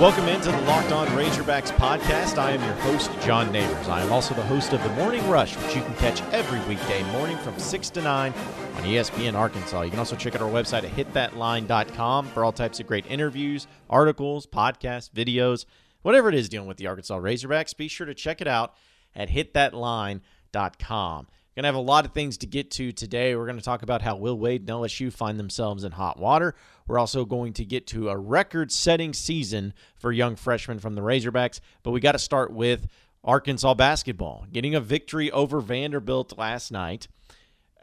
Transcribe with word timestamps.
Welcome 0.00 0.28
into 0.28 0.52
the 0.52 0.60
Locked 0.60 0.92
On 0.92 1.08
Razorbacks 1.08 1.72
podcast. 1.72 2.38
I 2.38 2.52
am 2.52 2.62
your 2.62 2.74
host, 2.74 3.10
John 3.22 3.50
Neighbors. 3.50 3.88
I 3.88 4.00
am 4.00 4.12
also 4.12 4.32
the 4.32 4.44
host 4.44 4.72
of 4.72 4.80
the 4.84 4.90
Morning 4.90 5.28
Rush, 5.28 5.56
which 5.56 5.74
you 5.74 5.82
can 5.82 5.92
catch 5.96 6.22
every 6.32 6.60
weekday 6.68 7.02
morning 7.10 7.36
from 7.38 7.58
6 7.58 7.90
to 7.90 8.00
9 8.00 8.32
on 8.32 8.82
ESPN 8.84 9.34
Arkansas. 9.34 9.80
You 9.80 9.90
can 9.90 9.98
also 9.98 10.14
check 10.14 10.36
out 10.36 10.40
our 10.40 10.48
website 10.48 10.84
at 10.84 10.92
hitthatline.com 10.92 12.28
for 12.28 12.44
all 12.44 12.52
types 12.52 12.78
of 12.78 12.86
great 12.86 13.06
interviews, 13.10 13.66
articles, 13.90 14.46
podcasts, 14.46 15.10
videos, 15.10 15.64
whatever 16.02 16.28
it 16.28 16.36
is 16.36 16.48
dealing 16.48 16.68
with 16.68 16.76
the 16.76 16.86
Arkansas 16.86 17.18
Razorbacks. 17.18 17.76
Be 17.76 17.88
sure 17.88 18.06
to 18.06 18.14
check 18.14 18.40
it 18.40 18.46
out 18.46 18.74
at 19.16 19.30
hitthatline.com. 19.30 21.26
Going 21.58 21.64
to 21.64 21.68
have 21.70 21.74
a 21.74 21.80
lot 21.80 22.04
of 22.04 22.12
things 22.12 22.38
to 22.38 22.46
get 22.46 22.70
to 22.70 22.92
today. 22.92 23.34
We're 23.34 23.46
going 23.46 23.58
to 23.58 23.64
talk 23.64 23.82
about 23.82 24.00
how 24.00 24.14
Will 24.14 24.38
Wade 24.38 24.60
and 24.60 24.70
LSU 24.70 25.12
find 25.12 25.40
themselves 25.40 25.82
in 25.82 25.90
hot 25.90 26.16
water. 26.16 26.54
We're 26.86 27.00
also 27.00 27.24
going 27.24 27.52
to 27.54 27.64
get 27.64 27.88
to 27.88 28.10
a 28.10 28.16
record 28.16 28.70
setting 28.70 29.12
season 29.12 29.74
for 29.96 30.12
young 30.12 30.36
freshmen 30.36 30.78
from 30.78 30.94
the 30.94 31.00
Razorbacks. 31.00 31.58
But 31.82 31.90
we 31.90 31.98
got 31.98 32.12
to 32.12 32.20
start 32.20 32.52
with 32.52 32.86
Arkansas 33.24 33.74
basketball, 33.74 34.46
getting 34.52 34.76
a 34.76 34.80
victory 34.80 35.32
over 35.32 35.60
Vanderbilt 35.60 36.38
last 36.38 36.70
night 36.70 37.08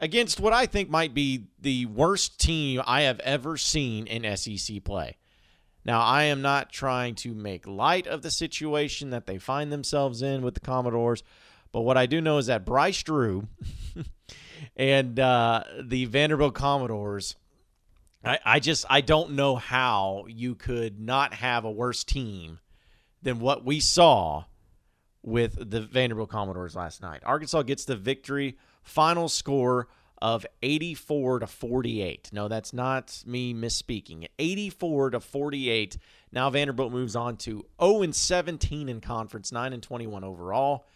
against 0.00 0.40
what 0.40 0.54
I 0.54 0.64
think 0.64 0.88
might 0.88 1.12
be 1.12 1.48
the 1.60 1.84
worst 1.84 2.40
team 2.40 2.80
I 2.86 3.02
have 3.02 3.20
ever 3.20 3.58
seen 3.58 4.06
in 4.06 4.38
SEC 4.38 4.84
play. 4.84 5.18
Now, 5.84 6.00
I 6.00 6.22
am 6.22 6.40
not 6.40 6.72
trying 6.72 7.14
to 7.16 7.34
make 7.34 7.66
light 7.66 8.06
of 8.06 8.22
the 8.22 8.30
situation 8.30 9.10
that 9.10 9.26
they 9.26 9.36
find 9.36 9.70
themselves 9.70 10.22
in 10.22 10.40
with 10.40 10.54
the 10.54 10.60
Commodores, 10.60 11.22
but 11.76 11.82
what 11.82 11.98
I 11.98 12.06
do 12.06 12.22
know 12.22 12.38
is 12.38 12.46
that 12.46 12.64
Bryce 12.64 13.02
Drew 13.02 13.48
and 14.76 15.20
uh, 15.20 15.62
the 15.78 16.06
Vanderbilt 16.06 16.54
Commodores, 16.54 17.36
I, 18.24 18.38
I 18.46 18.60
just 18.60 18.86
I 18.88 19.02
don't 19.02 19.32
know 19.32 19.56
how 19.56 20.24
you 20.26 20.54
could 20.54 20.98
not 20.98 21.34
have 21.34 21.66
a 21.66 21.70
worse 21.70 22.02
team 22.02 22.60
than 23.20 23.40
what 23.40 23.62
we 23.62 23.80
saw 23.80 24.44
with 25.22 25.70
the 25.70 25.82
Vanderbilt 25.82 26.30
Commodores 26.30 26.74
last 26.74 27.02
night. 27.02 27.20
Arkansas 27.26 27.60
gets 27.60 27.84
the 27.84 27.94
victory. 27.94 28.56
Final 28.82 29.28
score 29.28 29.86
of 30.22 30.46
84 30.62 31.40
to 31.40 31.46
48. 31.46 32.30
No, 32.32 32.48
that's 32.48 32.72
not 32.72 33.22
me 33.26 33.52
misspeaking. 33.52 34.28
84 34.38 35.10
to 35.10 35.20
48. 35.20 35.98
Now 36.32 36.48
Vanderbilt 36.48 36.90
moves 36.90 37.14
on 37.14 37.36
to 37.36 37.66
0 37.78 38.00
and 38.00 38.14
17 38.16 38.88
in 38.88 39.02
conference, 39.02 39.52
9 39.52 39.74
and 39.74 39.82
21 39.82 40.24
overall. 40.24 40.86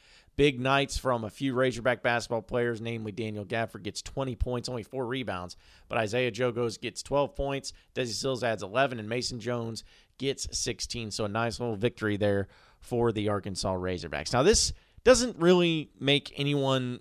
Big 0.41 0.59
nights 0.59 0.97
from 0.97 1.25
a 1.25 1.29
few 1.29 1.53
Razorback 1.53 2.03
basketball 2.03 2.41
players, 2.41 2.81
namely 2.81 3.13
Daniel 3.13 3.45
Gafford 3.45 3.83
gets 3.83 4.01
20 4.01 4.37
points, 4.37 4.71
only 4.71 4.83
four 4.83 5.05
rebounds, 5.05 5.55
but 5.87 5.99
Isaiah 5.99 6.31
Joe 6.31 6.51
gets 6.81 7.03
12 7.03 7.37
points, 7.37 7.75
Desi 7.95 8.15
Sills 8.15 8.43
adds 8.43 8.63
11, 8.63 8.99
and 8.99 9.07
Mason 9.07 9.39
Jones 9.39 9.85
gets 10.17 10.49
16. 10.59 11.11
So 11.11 11.27
a 11.27 11.29
nice 11.29 11.61
little 11.61 11.77
victory 11.77 12.17
there 12.17 12.49
for 12.79 13.13
the 13.13 13.29
Arkansas 13.29 13.75
Razorbacks. 13.75 14.33
Now, 14.33 14.43
this 14.43 14.73
doesn't 15.05 15.37
really 15.37 15.91
make 16.01 16.33
anyone 16.39 17.01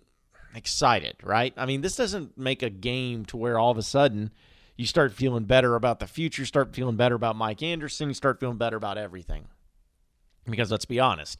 excited, 0.53 1.15
right? 1.23 1.53
I 1.55 1.65
mean, 1.65 1.79
this 1.79 1.95
doesn't 1.95 2.37
make 2.37 2.61
a 2.61 2.69
game 2.69 3.23
to 3.27 3.37
where 3.37 3.57
all 3.57 3.71
of 3.71 3.77
a 3.77 3.83
sudden 3.83 4.31
you 4.75 4.85
start 4.85 5.13
feeling 5.13 5.45
better 5.45 5.75
about 5.75 6.01
the 6.01 6.07
future, 6.07 6.45
start 6.45 6.75
feeling 6.75 6.97
better 6.97 7.15
about 7.15 7.37
Mike 7.37 7.63
Anderson, 7.63 8.13
start 8.13 8.41
feeling 8.41 8.57
better 8.57 8.75
about 8.75 8.97
everything. 8.97 9.47
Because 10.43 10.71
let's 10.71 10.83
be 10.83 10.99
honest, 10.99 11.39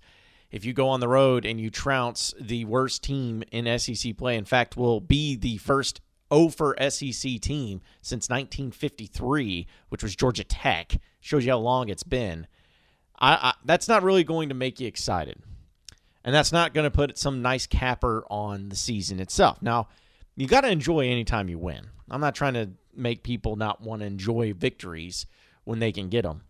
if 0.52 0.66
you 0.66 0.74
go 0.74 0.90
on 0.90 1.00
the 1.00 1.08
road 1.08 1.46
and 1.46 1.60
you 1.62 1.70
trounce 1.70 2.34
the 2.40 2.66
worst 2.66 3.04
team 3.04 3.44
in 3.52 3.80
SEC 3.80 4.18
play, 4.18 4.36
in 4.36 4.46
fact, 4.46 4.76
will 4.76 5.00
be 5.00 5.36
the 5.36 5.58
first 5.58 6.02
O 6.32 6.50
for 6.50 6.76
SEC 6.90 7.40
team 7.40 7.82
since 8.02 8.30
1953, 8.30 9.68
which 9.90 10.04
was 10.04 10.16
Georgia 10.16 10.44
Tech. 10.44 10.98
Shows 11.20 11.46
you 11.46 11.52
how 11.52 11.60
long 11.60 11.90
it's 11.90 12.04
been. 12.04 12.48
I, 13.20 13.34
I, 13.34 13.54
that's 13.66 13.88
not 13.88 14.04
really 14.04 14.24
going 14.24 14.50
to 14.50 14.56
make 14.56 14.80
you 14.80 14.88
excited, 14.88 15.42
and 16.24 16.34
that's 16.34 16.52
not 16.52 16.74
going 16.74 16.86
to 16.86 16.92
put 16.92 17.18
some 17.18 17.42
nice 17.42 17.68
capper 17.68 18.26
on 18.30 18.70
the 18.70 18.76
season 18.76 19.20
itself. 19.20 19.62
Now, 19.62 19.90
you 20.36 20.48
got 20.48 20.62
to 20.62 20.70
enjoy 20.70 21.02
anytime 21.02 21.50
you 21.50 21.60
win. 21.60 21.88
I'm 22.10 22.22
not 22.22 22.36
trying 22.36 22.54
to 22.54 22.70
make 22.96 23.24
people 23.24 23.56
not 23.56 23.82
want 23.82 24.02
to 24.02 24.06
enjoy 24.06 24.54
victories 24.54 25.26
when 25.66 25.80
they 25.80 25.92
can 25.92 26.10
get 26.10 26.24
them, 26.24 26.44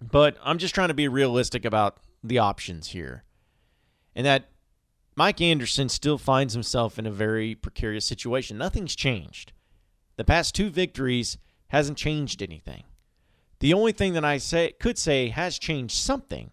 but 0.00 0.36
I'm 0.42 0.58
just 0.58 0.74
trying 0.74 0.88
to 0.88 0.94
be 0.94 1.08
realistic 1.08 1.64
about 1.64 1.98
the 2.22 2.38
options 2.38 2.88
here. 2.88 3.24
And 4.14 4.26
that 4.26 4.50
Mike 5.16 5.40
Anderson 5.40 5.88
still 5.88 6.18
finds 6.18 6.54
himself 6.54 6.98
in 6.98 7.06
a 7.06 7.10
very 7.10 7.54
precarious 7.54 8.06
situation. 8.06 8.58
Nothing's 8.58 8.94
changed. 8.94 9.52
The 10.16 10.24
past 10.24 10.54
two 10.54 10.70
victories 10.70 11.38
hasn't 11.68 11.98
changed 11.98 12.42
anything. 12.42 12.84
The 13.60 13.74
only 13.74 13.92
thing 13.92 14.12
that 14.12 14.24
I 14.24 14.38
say 14.38 14.72
could 14.78 14.98
say 14.98 15.28
has 15.28 15.58
changed 15.58 15.96
something 15.96 16.52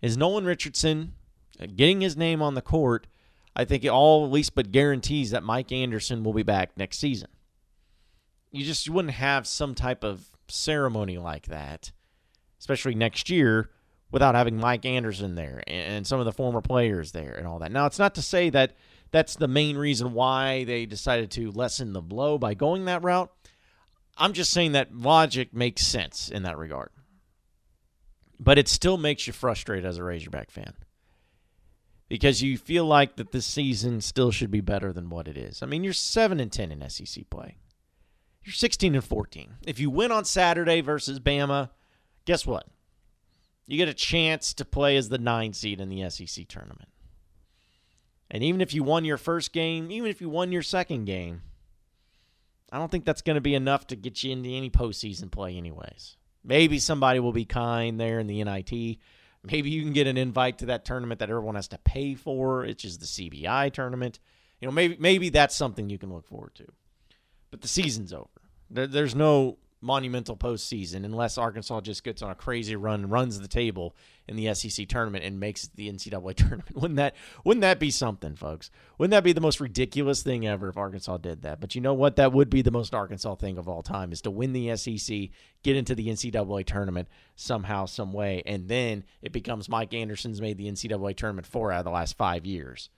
is 0.00 0.16
Nolan 0.16 0.44
Richardson 0.44 1.14
uh, 1.60 1.66
getting 1.66 2.00
his 2.00 2.16
name 2.16 2.40
on 2.40 2.54
the 2.54 2.62
court. 2.62 3.06
I 3.54 3.64
think 3.64 3.84
it 3.84 3.88
all 3.88 4.24
at 4.24 4.32
least 4.32 4.54
but 4.54 4.72
guarantees 4.72 5.30
that 5.30 5.42
Mike 5.42 5.70
Anderson 5.70 6.24
will 6.24 6.32
be 6.32 6.42
back 6.42 6.76
next 6.76 6.98
season. 6.98 7.28
You 8.50 8.64
just 8.64 8.88
wouldn't 8.88 9.14
have 9.14 9.46
some 9.46 9.74
type 9.74 10.02
of 10.02 10.30
ceremony 10.48 11.18
like 11.18 11.46
that, 11.46 11.92
especially 12.58 12.94
next 12.94 13.28
year 13.30 13.70
without 14.12 14.34
having 14.34 14.56
Mike 14.56 14.84
Anderson 14.84 15.34
there 15.34 15.62
and 15.66 16.06
some 16.06 16.20
of 16.20 16.26
the 16.26 16.32
former 16.32 16.60
players 16.60 17.12
there 17.12 17.32
and 17.32 17.46
all 17.46 17.58
that. 17.58 17.72
Now, 17.72 17.86
it's 17.86 17.98
not 17.98 18.14
to 18.16 18.22
say 18.22 18.50
that 18.50 18.76
that's 19.10 19.34
the 19.34 19.48
main 19.48 19.76
reason 19.76 20.12
why 20.12 20.64
they 20.64 20.86
decided 20.86 21.30
to 21.32 21.50
lessen 21.50 21.92
the 21.92 22.02
blow 22.02 22.38
by 22.38 22.54
going 22.54 22.84
that 22.84 23.02
route. 23.02 23.32
I'm 24.16 24.34
just 24.34 24.52
saying 24.52 24.72
that 24.72 24.94
logic 24.94 25.54
makes 25.54 25.86
sense 25.86 26.28
in 26.28 26.42
that 26.42 26.58
regard. 26.58 26.90
But 28.38 28.58
it 28.58 28.68
still 28.68 28.98
makes 28.98 29.26
you 29.26 29.32
frustrated 29.32 29.86
as 29.86 29.98
a 29.98 30.04
Razorback 30.04 30.50
fan 30.50 30.74
because 32.08 32.42
you 32.42 32.58
feel 32.58 32.84
like 32.84 33.16
that 33.16 33.32
this 33.32 33.46
season 33.46 34.02
still 34.02 34.30
should 34.30 34.50
be 34.50 34.60
better 34.60 34.92
than 34.92 35.08
what 35.08 35.28
it 35.28 35.38
is. 35.38 35.62
I 35.62 35.66
mean, 35.66 35.84
you're 35.84 35.94
7 35.94 36.40
and 36.40 36.52
10 36.52 36.72
in 36.72 36.90
SEC 36.90 37.30
play. 37.30 37.56
You're 38.44 38.52
16 38.52 38.94
and 38.94 39.04
14. 39.04 39.54
If 39.66 39.78
you 39.80 39.88
win 39.88 40.12
on 40.12 40.24
Saturday 40.24 40.80
versus 40.80 41.20
Bama, 41.20 41.70
guess 42.26 42.44
what? 42.44 42.66
You 43.66 43.76
get 43.76 43.88
a 43.88 43.94
chance 43.94 44.54
to 44.54 44.64
play 44.64 44.96
as 44.96 45.08
the 45.08 45.18
nine 45.18 45.52
seed 45.52 45.80
in 45.80 45.88
the 45.88 46.08
SEC 46.10 46.48
tournament. 46.48 46.88
And 48.30 48.42
even 48.42 48.60
if 48.60 48.72
you 48.72 48.82
won 48.82 49.04
your 49.04 49.18
first 49.18 49.52
game, 49.52 49.90
even 49.90 50.10
if 50.10 50.20
you 50.20 50.28
won 50.28 50.52
your 50.52 50.62
second 50.62 51.04
game, 51.04 51.42
I 52.72 52.78
don't 52.78 52.90
think 52.90 53.04
that's 53.04 53.22
going 53.22 53.34
to 53.34 53.42
be 53.42 53.54
enough 53.54 53.86
to 53.88 53.96
get 53.96 54.24
you 54.24 54.32
into 54.32 54.48
any 54.48 54.70
postseason 54.70 55.30
play, 55.30 55.56
anyways. 55.56 56.16
Maybe 56.42 56.78
somebody 56.78 57.20
will 57.20 57.32
be 57.32 57.44
kind 57.44 58.00
there 58.00 58.18
in 58.18 58.26
the 58.26 58.42
NIT. 58.42 58.98
Maybe 59.44 59.70
you 59.70 59.82
can 59.82 59.92
get 59.92 60.06
an 60.06 60.16
invite 60.16 60.58
to 60.58 60.66
that 60.66 60.84
tournament 60.84 61.18
that 61.20 61.28
everyone 61.28 61.56
has 61.56 61.68
to 61.68 61.78
pay 61.78 62.14
for, 62.14 62.60
which 62.60 62.84
is 62.84 62.98
the 62.98 63.06
CBI 63.06 63.72
tournament. 63.72 64.18
You 64.60 64.66
know, 64.66 64.72
maybe 64.72 64.96
maybe 64.98 65.28
that's 65.28 65.54
something 65.54 65.90
you 65.90 65.98
can 65.98 66.12
look 66.12 66.26
forward 66.26 66.54
to. 66.54 66.66
But 67.50 67.60
the 67.60 67.68
season's 67.68 68.12
over. 68.12 68.28
There, 68.70 68.86
there's 68.86 69.14
no 69.14 69.58
monumental 69.82 70.36
postseason 70.36 71.04
unless 71.04 71.36
Arkansas 71.36 71.80
just 71.80 72.04
gets 72.04 72.22
on 72.22 72.30
a 72.30 72.34
crazy 72.34 72.76
run 72.76 73.08
runs 73.08 73.40
the 73.40 73.48
table 73.48 73.96
in 74.28 74.36
the 74.36 74.54
SEC 74.54 74.86
tournament 74.88 75.24
and 75.24 75.40
makes 75.40 75.68
the 75.74 75.92
NCAA 75.92 76.34
tournament. 76.36 76.76
Wouldn't 76.76 76.96
that 76.96 77.14
wouldn't 77.44 77.62
that 77.62 77.80
be 77.80 77.90
something, 77.90 78.36
folks? 78.36 78.70
Wouldn't 78.96 79.10
that 79.10 79.24
be 79.24 79.32
the 79.32 79.40
most 79.40 79.60
ridiculous 79.60 80.22
thing 80.22 80.46
ever 80.46 80.68
if 80.68 80.76
Arkansas 80.76 81.18
did 81.18 81.42
that? 81.42 81.60
But 81.60 81.74
you 81.74 81.80
know 81.80 81.94
what? 81.94 82.16
That 82.16 82.32
would 82.32 82.48
be 82.48 82.62
the 82.62 82.70
most 82.70 82.94
Arkansas 82.94 83.34
thing 83.34 83.58
of 83.58 83.68
all 83.68 83.82
time 83.82 84.12
is 84.12 84.22
to 84.22 84.30
win 84.30 84.52
the 84.52 84.76
SEC, 84.76 85.30
get 85.62 85.76
into 85.76 85.94
the 85.94 86.08
NCAA 86.08 86.64
tournament 86.64 87.08
somehow, 87.34 87.86
some 87.86 88.12
way, 88.12 88.42
and 88.46 88.68
then 88.68 89.04
it 89.20 89.32
becomes 89.32 89.68
Mike 89.68 89.92
Anderson's 89.92 90.40
made 90.40 90.56
the 90.56 90.70
NCAA 90.70 91.16
tournament 91.16 91.46
four 91.46 91.72
out 91.72 91.80
of 91.80 91.84
the 91.84 91.90
last 91.90 92.16
five 92.16 92.46
years. 92.46 92.88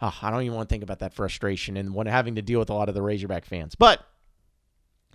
Oh, 0.00 0.18
I 0.20 0.30
don't 0.30 0.42
even 0.42 0.56
want 0.56 0.68
to 0.68 0.72
think 0.72 0.82
about 0.82 0.98
that 0.98 1.14
frustration 1.14 1.76
and 1.76 2.08
having 2.08 2.34
to 2.34 2.42
deal 2.42 2.58
with 2.58 2.70
a 2.70 2.74
lot 2.74 2.88
of 2.88 2.94
the 2.96 3.02
Razorback 3.02 3.44
fans. 3.44 3.76
But 3.76 4.04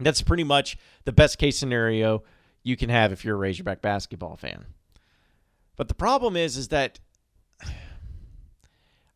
that's 0.06 0.22
pretty 0.22 0.44
much 0.44 0.78
the 1.06 1.12
best 1.12 1.38
case 1.38 1.58
scenario 1.58 2.24
you 2.64 2.78
can 2.78 2.90
have 2.90 3.12
if 3.12 3.24
you're 3.24 3.36
a 3.36 3.40
Razorback 3.40 3.82
basketball 3.82 4.36
fan. 4.36 4.66
But 5.76 5.88
the 5.88 5.94
problem 5.94 6.36
is 6.36 6.58
is 6.58 6.68
that 6.70 7.00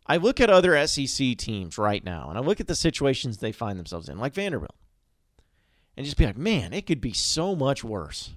I 0.08 0.18
look 0.18 0.40
at 0.40 0.50
other 0.50 0.88
SEC 0.88 1.38
teams 1.38 1.78
right 1.78 2.04
now 2.04 2.30
and 2.30 2.38
I 2.38 2.42
look 2.42 2.60
at 2.60 2.68
the 2.68 2.76
situations 2.76 3.38
they 3.38 3.52
find 3.52 3.78
themselves 3.78 4.10
in, 4.10 4.18
like 4.18 4.34
Vanderbilt, 4.34 4.76
and 5.96 6.06
just 6.06 6.18
be 6.18 6.26
like, 6.26 6.38
man, 6.38 6.74
it 6.74 6.86
could 6.86 7.02
be 7.02 7.14
so 7.14 7.56
much 7.56 7.84
worse. 7.84 8.32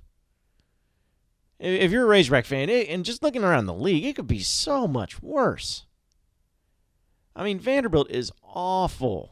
If 1.59 1.93
you're 1.93 2.05
a 2.05 2.07
Razorback 2.07 2.47
fan 2.47 2.69
and 2.69 3.05
just 3.05 3.23
looking 3.23 3.45
around 3.45 3.67
the 3.67 3.75
league, 3.75 4.05
it 4.05 4.17
could 4.17 4.27
be 4.27 4.41
so 4.41 4.87
much 4.87 5.23
worse. 5.23 5.87
I 7.37 7.45
mean, 7.45 7.59
Vanderbilt 7.59 8.11
is 8.11 8.33
awful. 8.43 9.31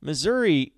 Missouri 0.00 0.72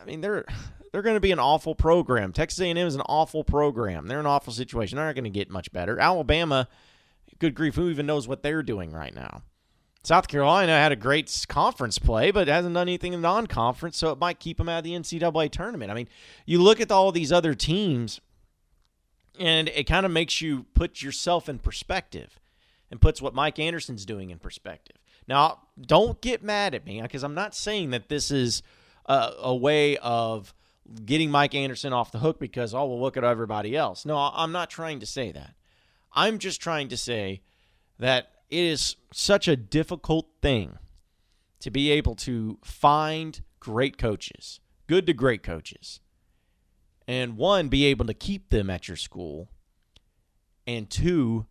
I 0.00 0.04
mean, 0.04 0.20
they're 0.20 0.44
they're 0.92 1.02
going 1.02 1.16
to 1.16 1.20
be 1.20 1.32
an 1.32 1.38
awful 1.38 1.74
program. 1.74 2.32
Texas 2.32 2.60
A&M 2.60 2.76
is 2.76 2.94
an 2.94 3.02
awful 3.02 3.44
program. 3.44 4.06
They're 4.06 4.20
an 4.20 4.26
awful 4.26 4.52
situation. 4.52 4.96
They're 4.96 5.06
not 5.06 5.14
going 5.14 5.24
to 5.24 5.30
get 5.30 5.50
much 5.50 5.72
better. 5.72 5.98
Alabama, 5.98 6.68
good 7.38 7.54
grief, 7.54 7.74
who 7.74 7.90
even 7.90 8.06
knows 8.06 8.26
what 8.26 8.42
they're 8.42 8.62
doing 8.62 8.92
right 8.92 9.14
now? 9.14 9.42
South 10.02 10.28
Carolina 10.28 10.72
had 10.72 10.92
a 10.92 10.96
great 10.96 11.44
conference 11.48 11.98
play, 11.98 12.30
but 12.30 12.46
hasn't 12.46 12.74
done 12.74 12.88
anything 12.88 13.12
in 13.12 13.20
non-conference, 13.20 13.96
so 13.96 14.12
it 14.12 14.18
might 14.18 14.38
keep 14.38 14.56
them 14.56 14.68
out 14.68 14.78
of 14.78 14.84
the 14.84 14.92
NCAA 14.92 15.50
tournament. 15.50 15.90
I 15.90 15.94
mean, 15.94 16.08
you 16.46 16.62
look 16.62 16.80
at 16.80 16.92
all 16.92 17.10
these 17.12 17.32
other 17.32 17.54
teams 17.54 18.20
And 19.38 19.68
it 19.68 19.84
kind 19.84 20.06
of 20.06 20.12
makes 20.12 20.40
you 20.40 20.64
put 20.74 21.02
yourself 21.02 21.48
in 21.48 21.58
perspective 21.58 22.38
and 22.90 23.00
puts 23.00 23.20
what 23.20 23.34
Mike 23.34 23.58
Anderson's 23.58 24.06
doing 24.06 24.30
in 24.30 24.38
perspective. 24.38 24.96
Now, 25.28 25.62
don't 25.80 26.20
get 26.20 26.42
mad 26.42 26.74
at 26.74 26.86
me 26.86 27.02
because 27.02 27.24
I'm 27.24 27.34
not 27.34 27.54
saying 27.54 27.90
that 27.90 28.08
this 28.08 28.30
is 28.30 28.62
a, 29.06 29.32
a, 29.38 29.54
way 29.54 29.96
of 29.98 30.52
getting 31.04 31.30
Mike 31.30 31.54
Anderson 31.54 31.92
off 31.92 32.12
the 32.12 32.18
hook 32.18 32.38
because, 32.38 32.74
oh, 32.74 32.84
well, 32.86 33.00
look 33.00 33.16
at 33.16 33.24
everybody 33.24 33.76
else. 33.76 34.04
No, 34.04 34.16
I'm 34.16 34.52
not 34.52 34.70
trying 34.70 35.00
to 35.00 35.06
say 35.06 35.32
that. 35.32 35.54
I'm 36.12 36.38
just 36.38 36.60
trying 36.60 36.88
to 36.88 36.96
say 36.96 37.42
that 37.98 38.30
it 38.50 38.64
is 38.64 38.96
such 39.12 39.48
a 39.48 39.56
difficult 39.56 40.28
thing 40.42 40.78
to 41.60 41.70
be 41.70 41.90
able 41.90 42.14
to 42.14 42.58
find 42.62 43.40
great 43.60 43.98
coaches, 43.98 44.60
good 44.86 45.06
to 45.06 45.12
great 45.12 45.42
coaches, 45.42 46.00
and 47.08 47.36
one, 47.36 47.68
be 47.68 47.84
able 47.84 48.06
to 48.06 48.14
keep 48.14 48.50
them 48.50 48.68
at 48.68 48.88
your 48.88 48.96
school, 48.96 49.48
and 50.66 50.90
two, 50.90 51.46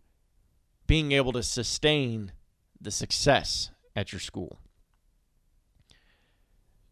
being 0.86 1.12
able 1.12 1.32
to 1.32 1.42
sustain 1.42 2.32
the 2.80 2.90
success 2.90 3.70
at 3.94 4.12
your 4.12 4.20
school. 4.20 4.58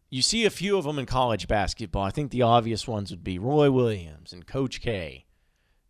You 0.09 0.21
see 0.21 0.45
a 0.45 0.49
few 0.49 0.77
of 0.77 0.85
them 0.85 0.99
in 0.99 1.05
college 1.05 1.47
basketball. 1.47 2.03
I 2.03 2.11
think 2.11 2.31
the 2.31 2.43
obvious 2.43 2.87
ones 2.87 3.11
would 3.11 3.23
be 3.23 3.39
Roy 3.39 3.71
Williams 3.71 4.31
and 4.31 4.45
Coach 4.45 4.81
K, 4.81 5.25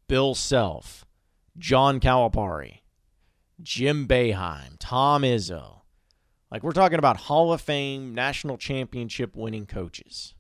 Bill 0.08 0.34
Self, 0.34 1.06
John 1.58 2.00
Calipari, 2.00 2.80
Jim 3.62 4.08
Boeheim, 4.08 4.78
Tom 4.80 5.24
Izzo. 5.24 5.82
Like 6.50 6.64
we're 6.64 6.72
talking 6.72 7.00
about 7.00 7.18
Hall 7.18 7.52
of 7.52 7.62
Fame, 7.62 8.16
national 8.16 8.58
championship 8.58 9.36
winning 9.36 9.66
coaches. 9.66 10.34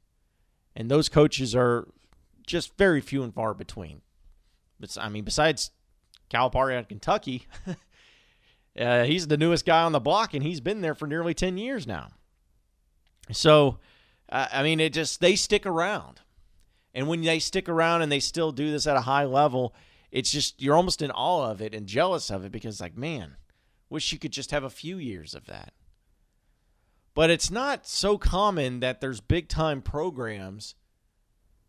And 0.76 0.90
those 0.90 1.10
coaches 1.10 1.56
are 1.56 1.88
just 2.46 2.78
very 2.78 3.02
few 3.02 3.24
and 3.24 3.34
far 3.34 3.54
between. 3.54 4.02
But 4.80 4.98
I 5.00 5.10
mean, 5.10 5.24
besides 5.24 5.72
Calipari 6.30 6.78
at 6.78 6.90
Kentucky, 6.90 7.48
uh, 8.80 9.04
he's 9.04 9.28
the 9.28 9.38
newest 9.38 9.66
guy 9.66 9.84
on 9.84 9.94
the 9.94 10.00
block, 10.00 10.34
and 10.34 10.44
he's 10.44 10.60
been 10.60 10.82
there 10.82 10.96
for 10.96 11.08
nearly 11.08 11.34
ten 11.34 11.58
years 11.58 11.88
now. 11.88 12.10
So, 13.32 13.80
I 14.30 14.64
mean, 14.64 14.80
it 14.80 14.94
just 14.94 15.22
they 15.22 15.36
stick 15.36 15.66
around, 15.66 16.22
and 16.94 17.08
when 17.08 17.22
they 17.22 17.40
stick 17.40 17.70
around 17.70 18.02
and 18.02 18.12
they 18.12 18.20
still 18.20 18.52
do 18.52 18.72
this 18.72 18.88
at 18.88 18.98
a 18.98 19.02
high 19.02 19.26
level, 19.26 19.74
it's 20.12 20.32
just 20.32 20.62
you're 20.62 20.76
almost 20.76 21.02
in 21.02 21.12
awe 21.12 21.50
of 21.50 21.62
it 21.62 21.74
and 21.74 21.88
jealous 21.88 22.30
of 22.30 22.46
it 22.46 22.52
because, 22.52 22.80
like, 22.80 22.98
man, 22.98 23.36
wish 23.90 24.12
you 24.12 24.20
could 24.20 24.32
just 24.32 24.52
have 24.52 24.64
a 24.64 24.70
few 24.70 24.98
years 24.98 25.36
of 25.36 25.46
that. 25.46 25.74
But 27.14 27.30
it's 27.30 27.50
not 27.50 27.88
so 27.88 28.18
common 28.18 28.82
that 28.82 29.00
there's 29.00 29.22
big 29.22 29.48
time 29.48 29.82
programs 29.82 30.76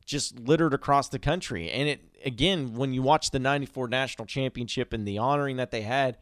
just 0.05 0.38
littered 0.38 0.75
across 0.75 1.08
the 1.08 1.19
country. 1.19 1.70
And 1.70 1.88
it 1.88 2.17
again, 2.25 2.75
when 2.75 2.93
you 2.93 3.03
watch 3.03 3.31
the 3.31 3.38
94 3.38 3.88
national 3.88 4.26
championship 4.26 4.93
and 4.93 5.06
the 5.06 5.19
honoring 5.19 5.56
that 5.56 5.70
they 5.70 5.82
had, 5.82 6.19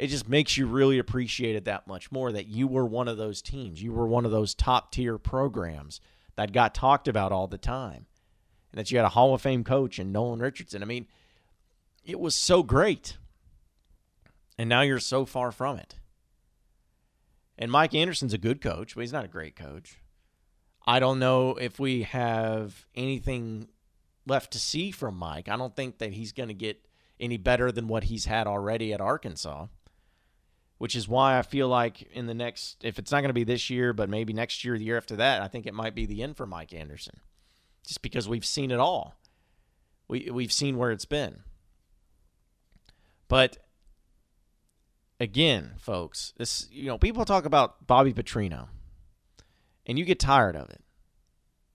it 0.00 0.06
just 0.06 0.30
makes 0.30 0.56
you 0.56 0.64
really 0.66 0.98
appreciate 0.98 1.56
it 1.56 1.66
that 1.66 1.86
much 1.86 2.10
more 2.10 2.32
that 2.32 2.46
you 2.46 2.66
were 2.66 2.86
one 2.86 3.06
of 3.06 3.18
those 3.18 3.42
teams. 3.42 3.82
You 3.82 3.92
were 3.92 4.06
one 4.06 4.24
of 4.24 4.30
those 4.30 4.54
top 4.54 4.90
tier 4.90 5.18
programs 5.18 6.00
that 6.36 6.54
got 6.54 6.74
talked 6.74 7.06
about 7.06 7.32
all 7.32 7.46
the 7.46 7.58
time. 7.58 8.06
And 8.72 8.78
that 8.78 8.90
you 8.90 8.96
had 8.96 9.04
a 9.04 9.10
Hall 9.10 9.34
of 9.34 9.42
Fame 9.42 9.62
coach 9.62 9.98
and 9.98 10.10
Nolan 10.10 10.40
Richardson. 10.40 10.82
I 10.82 10.86
mean, 10.86 11.06
it 12.02 12.18
was 12.18 12.34
so 12.34 12.62
great. 12.62 13.18
And 14.56 14.70
now 14.70 14.80
you're 14.80 15.00
so 15.00 15.26
far 15.26 15.52
from 15.52 15.76
it. 15.76 15.96
And 17.58 17.70
Mike 17.70 17.94
Anderson's 17.94 18.32
a 18.32 18.38
good 18.38 18.62
coach, 18.62 18.94
but 18.94 19.02
he's 19.02 19.12
not 19.12 19.26
a 19.26 19.28
great 19.28 19.54
coach. 19.54 19.98
I 20.86 20.98
don't 20.98 21.18
know 21.18 21.56
if 21.56 21.78
we 21.78 22.04
have 22.04 22.86
anything 22.94 23.68
left 24.26 24.52
to 24.52 24.58
see 24.58 24.92
from 24.92 25.16
Mike. 25.16 25.50
I 25.50 25.58
don't 25.58 25.76
think 25.76 25.98
that 25.98 26.14
he's 26.14 26.32
going 26.32 26.48
to 26.48 26.54
get 26.54 26.88
any 27.20 27.36
better 27.36 27.70
than 27.70 27.86
what 27.86 28.04
he's 28.04 28.24
had 28.24 28.46
already 28.46 28.94
at 28.94 29.02
Arkansas, 29.02 29.66
which 30.80 30.96
is 30.96 31.06
why 31.06 31.38
I 31.38 31.42
feel 31.42 31.68
like 31.68 32.00
in 32.10 32.24
the 32.24 32.32
next, 32.32 32.82
if 32.82 32.98
it's 32.98 33.12
not 33.12 33.20
going 33.20 33.28
to 33.28 33.34
be 33.34 33.44
this 33.44 33.68
year, 33.68 33.92
but 33.92 34.08
maybe 34.08 34.32
next 34.32 34.64
year, 34.64 34.78
the 34.78 34.84
year 34.84 34.96
after 34.96 35.14
that, 35.16 35.42
I 35.42 35.46
think 35.46 35.66
it 35.66 35.74
might 35.74 35.94
be 35.94 36.06
the 36.06 36.22
end 36.22 36.38
for 36.38 36.46
Mike 36.46 36.72
Anderson, 36.72 37.20
just 37.86 38.00
because 38.00 38.26
we've 38.26 38.46
seen 38.46 38.70
it 38.70 38.80
all. 38.80 39.14
We 40.08 40.30
we've 40.32 40.50
seen 40.50 40.78
where 40.78 40.90
it's 40.90 41.04
been. 41.04 41.42
But 43.28 43.58
again, 45.20 45.74
folks, 45.76 46.32
this 46.38 46.66
you 46.72 46.86
know 46.86 46.96
people 46.96 47.26
talk 47.26 47.44
about 47.44 47.86
Bobby 47.86 48.14
Petrino 48.14 48.68
and 49.84 49.98
you 49.98 50.06
get 50.06 50.18
tired 50.18 50.56
of 50.56 50.70
it. 50.70 50.82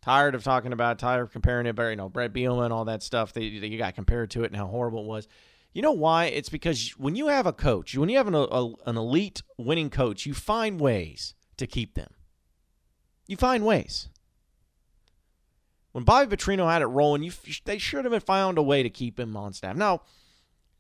Tired 0.02 0.34
of 0.34 0.44
talking 0.44 0.74
about 0.74 0.98
tired 0.98 1.22
of 1.22 1.32
comparing 1.32 1.68
it, 1.68 1.76
but 1.76 1.90
you 1.90 1.96
know, 1.96 2.10
Bret 2.10 2.34
Bielema 2.34 2.64
and 2.64 2.74
all 2.74 2.86
that 2.86 3.04
stuff 3.04 3.34
that 3.34 3.44
you 3.44 3.78
got 3.78 3.94
compared 3.94 4.32
to 4.32 4.44
it 4.46 4.48
and 4.48 4.56
how 4.56 4.66
horrible 4.66 5.02
it 5.02 5.08
was. 5.08 5.28
You 5.76 5.82
know 5.82 5.92
why? 5.92 6.28
It's 6.28 6.48
because 6.48 6.92
when 6.92 7.18
you 7.18 7.28
have 7.28 7.46
a 7.46 7.52
coach, 7.52 7.98
when 7.98 8.08
you 8.08 8.16
have 8.16 8.30
an, 8.30 8.34
a, 8.34 8.68
an 8.86 8.96
elite 8.96 9.44
winning 9.58 9.90
coach, 9.90 10.26
you 10.26 10.34
find 10.34 10.80
ways 10.80 11.36
to 11.58 11.68
keep 11.68 11.96
them. 11.96 12.12
You 13.28 13.36
find 13.36 13.66
ways. 13.66 14.08
When 15.92 16.06
Bobby 16.06 16.34
Petrino 16.34 16.72
had 16.72 16.82
it 16.82 16.86
rolling, 16.86 17.24
you 17.24 17.34
they 17.66 17.78
should 17.78 18.06
have 18.06 18.24
found 18.24 18.58
a 18.58 18.64
way 18.64 18.84
to 18.84 18.90
keep 18.90 19.20
him 19.20 19.36
on 19.36 19.52
staff. 19.52 19.76
Now, 19.76 20.04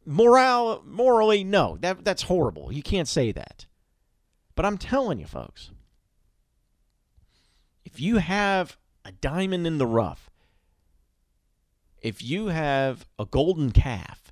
morale, 0.05 0.81
morally, 0.85 1.43
no, 1.43 1.77
that 1.81 2.05
that's 2.05 2.23
horrible. 2.23 2.71
You 2.71 2.81
can't 2.81 3.07
say 3.07 3.33
that. 3.33 3.65
But 4.55 4.63
I'm 4.63 4.77
telling 4.77 5.19
you, 5.19 5.25
folks, 5.25 5.71
if 7.83 7.99
you 7.99 8.19
have 8.19 8.77
a 9.03 9.11
diamond 9.11 9.67
in 9.67 9.77
the 9.77 9.87
rough, 9.87 10.29
if 12.01 12.23
you 12.23 12.47
have 12.47 13.05
a 13.19 13.25
golden 13.25 13.71
calf, 13.71 14.24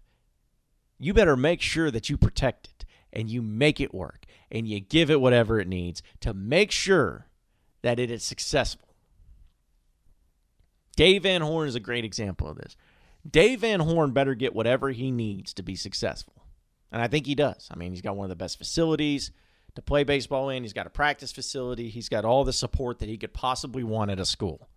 you 1.03 1.13
better 1.13 1.35
make 1.35 1.61
sure 1.61 1.91
that 1.91 2.09
you 2.09 2.17
protect 2.17 2.67
it 2.67 2.85
and 3.11 3.29
you 3.29 3.41
make 3.41 3.79
it 3.79 3.93
work 3.93 4.25
and 4.51 4.67
you 4.67 4.79
give 4.79 5.09
it 5.09 5.21
whatever 5.21 5.59
it 5.59 5.67
needs 5.67 6.01
to 6.21 6.33
make 6.33 6.71
sure 6.71 7.27
that 7.81 7.99
it 7.99 8.09
is 8.09 8.23
successful. 8.23 8.89
Dave 10.95 11.23
Van 11.23 11.41
Horn 11.41 11.67
is 11.67 11.75
a 11.75 11.79
great 11.79 12.05
example 12.05 12.47
of 12.47 12.57
this. 12.57 12.75
Dave 13.29 13.61
Van 13.61 13.79
Horn 13.79 14.11
better 14.11 14.35
get 14.35 14.53
whatever 14.53 14.89
he 14.91 15.11
needs 15.11 15.53
to 15.53 15.63
be 15.63 15.75
successful. 15.75 16.45
And 16.91 17.01
I 17.01 17.07
think 17.07 17.25
he 17.25 17.35
does. 17.35 17.67
I 17.71 17.77
mean, 17.77 17.91
he's 17.91 18.01
got 18.01 18.15
one 18.15 18.25
of 18.25 18.29
the 18.29 18.35
best 18.35 18.57
facilities 18.57 19.31
to 19.75 19.81
play 19.81 20.03
baseball 20.03 20.49
in. 20.49 20.63
He's 20.63 20.73
got 20.73 20.85
a 20.85 20.91
practice 20.91 21.31
facility. 21.31 21.89
He's 21.89 22.09
got 22.09 22.25
all 22.25 22.43
the 22.43 22.53
support 22.53 22.99
that 22.99 23.09
he 23.09 23.17
could 23.17 23.33
possibly 23.33 23.83
want 23.83 24.11
at 24.11 24.19
a 24.19 24.25
school. 24.25 24.69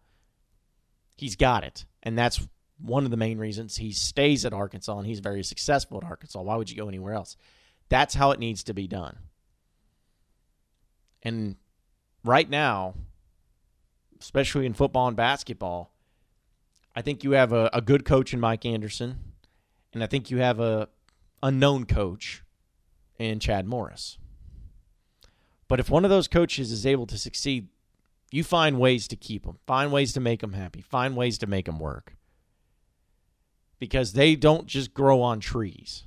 He's 1.17 1.37
got 1.37 1.65
it. 1.65 1.85
And 2.03 2.19
that's 2.19 2.47
one 2.79 3.05
of 3.05 3.11
the 3.11 3.17
main 3.17 3.39
reasons 3.39 3.77
he 3.77 3.93
stays 3.93 4.45
at 4.45 4.53
Arkansas 4.53 4.99
and 4.99 5.07
he's 5.07 5.21
very 5.21 5.43
successful 5.43 5.99
at 5.99 6.05
Arkansas. 6.05 6.41
Why 6.41 6.57
would 6.57 6.71
you 6.71 6.77
go 6.77 6.89
anywhere 6.89 7.15
else? 7.15 7.37
That's 7.89 8.15
how 8.15 8.31
it 8.33 8.39
needs 8.39 8.63
to 8.65 8.75
be 8.75 8.87
done. 8.87 9.19
And 11.23 11.57
right 12.25 12.49
now, 12.49 12.95
especially 14.21 14.67
in 14.67 14.75
football 14.75 15.09
and 15.09 15.17
basketball, 15.17 15.93
I 16.95 17.03
think 17.03 17.25
you 17.25 17.33
have 17.33 17.53
a, 17.53 17.71
a 17.73 17.81
good 17.81 18.05
coach 18.05 18.33
in 18.33 18.41
Mike 18.41 18.65
Anderson, 18.65 19.19
and 19.93 20.03
I 20.03 20.07
think 20.07 20.31
you 20.31 20.39
have 20.39 20.61
a 20.61 20.89
unknown 21.43 21.85
coach 21.85 22.43
in 23.19 23.39
Chad 23.41 23.67
Morris. 23.67 24.19
But 25.69 25.81
if 25.81 25.91
one 25.91 26.05
of 26.05 26.11
those 26.11 26.29
coaches 26.29 26.71
is 26.71 26.87
able 26.87 27.07
to 27.07 27.19
succeed, 27.19 27.69
you 28.31 28.45
find 28.45 28.79
ways 28.79 29.09
to 29.09 29.17
keep 29.17 29.45
them, 29.45 29.59
find 29.67 29.93
ways 29.93 30.13
to 30.15 30.21
make 30.21 30.41
them 30.41 30.53
happy, 30.53 30.81
find 30.81 31.17
ways 31.17 31.39
to 31.39 31.47
make 31.47 31.67
them 31.67 31.79
work. 31.79 32.15
Because 33.79 34.13
they 34.15 34.37
don't 34.37 34.67
just 34.67 34.95
grow 34.95 35.21
on 35.21 35.41
trees. 35.41 36.05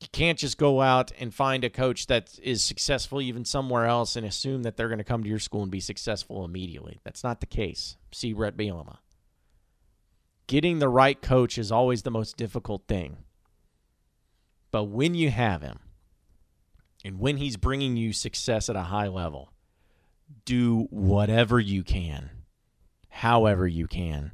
You 0.00 0.08
can't 0.12 0.38
just 0.38 0.56
go 0.56 0.80
out 0.80 1.12
and 1.18 1.32
find 1.32 1.62
a 1.62 1.70
coach 1.70 2.06
that 2.06 2.38
is 2.42 2.64
successful 2.64 3.20
even 3.20 3.44
somewhere 3.44 3.84
else 3.84 4.16
and 4.16 4.24
assume 4.24 4.62
that 4.62 4.76
they're 4.76 4.88
going 4.88 4.98
to 4.98 5.04
come 5.04 5.22
to 5.22 5.28
your 5.28 5.38
school 5.38 5.62
and 5.62 5.70
be 5.70 5.80
successful 5.80 6.44
immediately. 6.44 7.00
That's 7.04 7.22
not 7.22 7.40
the 7.40 7.46
case. 7.46 7.96
See 8.12 8.32
Bret 8.32 8.56
Bielema. 8.56 8.98
Getting 10.46 10.78
the 10.78 10.88
right 10.88 11.20
coach 11.20 11.58
is 11.58 11.70
always 11.70 12.02
the 12.02 12.10
most 12.10 12.36
difficult 12.36 12.82
thing. 12.88 13.18
But 14.70 14.84
when 14.84 15.14
you 15.14 15.30
have 15.30 15.62
him, 15.62 15.80
and 17.04 17.18
when 17.18 17.36
he's 17.36 17.56
bringing 17.56 17.96
you 17.96 18.12
success 18.12 18.68
at 18.68 18.76
a 18.76 18.82
high 18.84 19.08
level, 19.08 19.52
do 20.44 20.86
whatever 20.90 21.60
you 21.60 21.82
can, 21.82 22.30
however 23.08 23.66
you 23.66 23.86
can, 23.86 24.32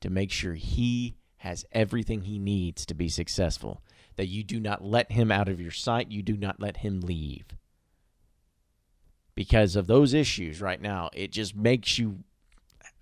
to 0.00 0.10
make 0.10 0.30
sure 0.30 0.54
he 0.54 1.16
has 1.38 1.64
everything 1.72 2.22
he 2.22 2.38
needs 2.38 2.84
to 2.86 2.94
be 2.94 3.08
successful. 3.08 3.82
That 4.16 4.28
you 4.28 4.42
do 4.42 4.58
not 4.58 4.82
let 4.82 5.12
him 5.12 5.30
out 5.30 5.48
of 5.48 5.60
your 5.60 5.70
sight, 5.70 6.10
you 6.10 6.22
do 6.22 6.36
not 6.36 6.60
let 6.60 6.78
him 6.78 7.00
leave. 7.00 7.46
Because 9.34 9.76
of 9.76 9.86
those 9.86 10.14
issues 10.14 10.62
right 10.62 10.80
now, 10.80 11.10
it 11.12 11.30
just 11.30 11.54
makes 11.54 11.98
you 11.98 12.20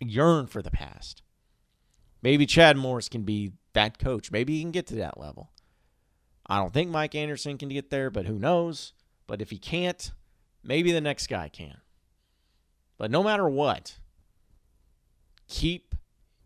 yearn 0.00 0.46
for 0.46 0.60
the 0.60 0.70
past. 0.70 1.22
Maybe 2.20 2.46
Chad 2.46 2.76
Morris 2.76 3.08
can 3.08 3.22
be 3.22 3.52
that 3.74 3.98
coach. 3.98 4.32
Maybe 4.32 4.56
he 4.56 4.62
can 4.62 4.72
get 4.72 4.86
to 4.88 4.96
that 4.96 5.20
level. 5.20 5.50
I 6.46 6.58
don't 6.58 6.72
think 6.72 6.90
Mike 6.90 7.14
Anderson 7.14 7.58
can 7.58 7.68
get 7.68 7.90
there, 7.90 8.10
but 8.10 8.26
who 8.26 8.38
knows? 8.38 8.92
But 9.26 9.40
if 9.40 9.50
he 9.50 9.58
can't, 9.58 10.10
maybe 10.62 10.90
the 10.90 11.00
next 11.00 11.28
guy 11.28 11.48
can. 11.48 11.76
But 12.98 13.10
no 13.10 13.22
matter 13.22 13.48
what, 13.48 13.98
keep 15.48 15.93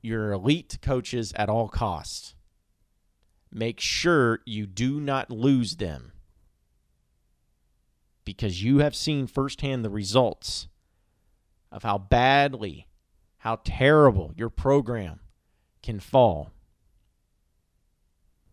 your 0.03 0.33
elite 0.33 0.79
coaches 0.81 1.33
at 1.37 1.49
all 1.49 1.69
costs 1.69 2.35
make 3.51 3.81
sure 3.81 4.41
you 4.45 4.67
do 4.67 5.01
not 5.01 5.31
lose 5.31 5.77
them 5.77 6.13
because 8.25 8.63
you 8.63 8.79
have 8.79 8.95
seen 8.95 9.27
firsthand 9.27 9.85
the 9.85 9.91
results 9.91 10.69
of 11.73 11.83
how 11.83 11.97
badly, 11.97 12.87
how 13.39 13.59
terrible 13.65 14.33
your 14.37 14.51
program 14.51 15.21
can 15.83 15.99
fall 15.99 16.51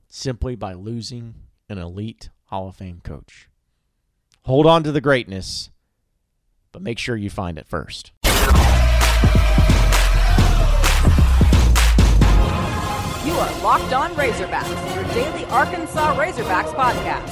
simply 0.07 0.55
by 0.55 0.73
losing 0.73 1.35
an 1.67 1.77
elite 1.77 2.29
Hall 2.45 2.69
of 2.69 2.75
Fame 2.75 3.01
coach. 3.03 3.49
Hold 4.43 4.65
on 4.65 4.83
to 4.83 4.91
the 4.91 5.01
greatness, 5.01 5.71
but 6.71 6.81
make 6.81 6.99
sure 6.99 7.17
you 7.17 7.29
find 7.29 7.57
it 7.57 7.67
first. 7.67 8.11
You 13.25 13.33
are 13.33 13.63
Locked 13.63 13.91
On 13.91 14.11
Razorbacks, 14.11 14.95
your 14.95 15.03
daily 15.15 15.45
Arkansas 15.45 16.15
Razorbacks 16.15 16.75
podcast. 16.75 17.27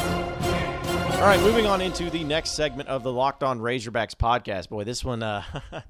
All 1.17 1.21
right, 1.21 1.39
moving 1.41 1.67
on 1.67 1.81
into 1.81 2.09
the 2.09 2.23
next 2.23 2.55
segment 2.55 2.89
of 2.89 3.03
the 3.03 3.13
Locked 3.13 3.43
On 3.43 3.59
Razorbacks 3.59 4.15
podcast. 4.15 4.69
Boy, 4.69 4.85
this 4.85 5.05
one, 5.05 5.21
uh, 5.21 5.43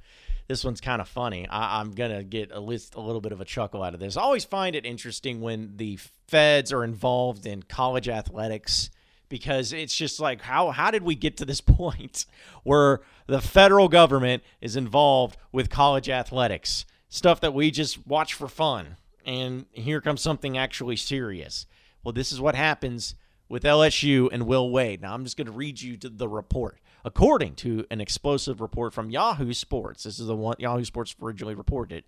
this 0.50 0.65
one's 0.65 0.81
kind 0.81 1.00
of 1.00 1.07
funny. 1.07 1.48
I, 1.48 1.79
am 1.79 1.91
gonna 1.91 2.22
get 2.22 2.51
a 2.51 2.60
list, 2.60 2.95
a 2.95 3.00
little 3.00 3.22
bit 3.22 3.31
of 3.31 3.39
a 3.39 3.45
chuckle 3.45 3.81
out 3.81 3.93
of 3.93 4.01
this. 4.01 4.17
I 4.17 4.24
always 4.24 4.43
find 4.43 4.75
it 4.75 4.86
interesting 4.86 5.39
when 5.39 5.77
the 5.77 5.98
feds 6.27 6.74
are 6.74 6.83
involved 6.83 7.45
in 7.45 7.63
college 7.63 8.10
athletics 8.10 8.89
because 9.29 9.72
it's 9.72 9.95
just 9.95 10.19
like 10.19 10.41
how 10.41 10.72
how 10.72 10.91
did 10.91 11.03
we 11.03 11.15
get 11.15 11.38
to 11.38 11.45
this 11.45 11.62
point 11.62 12.25
where 12.63 13.00
the 13.27 13.39
federal 13.39 13.88
government 13.88 14.43
is 14.60 14.75
involved 14.75 15.38
with 15.53 15.69
college 15.69 16.10
athletics 16.10 16.86
stuff 17.07 17.39
that 17.39 17.53
we 17.53 17.72
just 17.72 18.05
watch 18.05 18.33
for 18.33 18.50
fun 18.50 18.98
and 19.25 19.65
here 19.72 20.01
comes 20.01 20.22
something 20.22 20.58
actually 20.58 20.96
serious. 20.96 21.65
Well, 22.03 22.13
this 22.13 22.32
is 22.32 22.42
what 22.42 22.56
happens 22.56 23.15
with 23.50 23.63
LSU 23.63 24.30
and 24.32 24.48
Will 24.48 24.70
Wade. 24.70 25.01
Now, 25.01 25.13
I'm 25.13 25.24
just 25.24 25.38
going 25.38 25.48
to 25.48 25.53
read 25.53 25.82
you 25.82 25.98
the 25.98 26.27
report. 26.27 26.80
According 27.06 27.56
to 27.56 27.86
an 27.92 28.01
explosive 28.01 28.62
report 28.62 28.94
from 28.94 29.10
Yahoo 29.10 29.53
Sports, 29.53 30.03
this 30.03 30.20
is 30.20 30.27
the 30.27 30.36
one 30.36 30.56
Yahoo 30.60 30.86
Sports 30.86 31.15
originally 31.22 31.56
reported, 31.56 32.03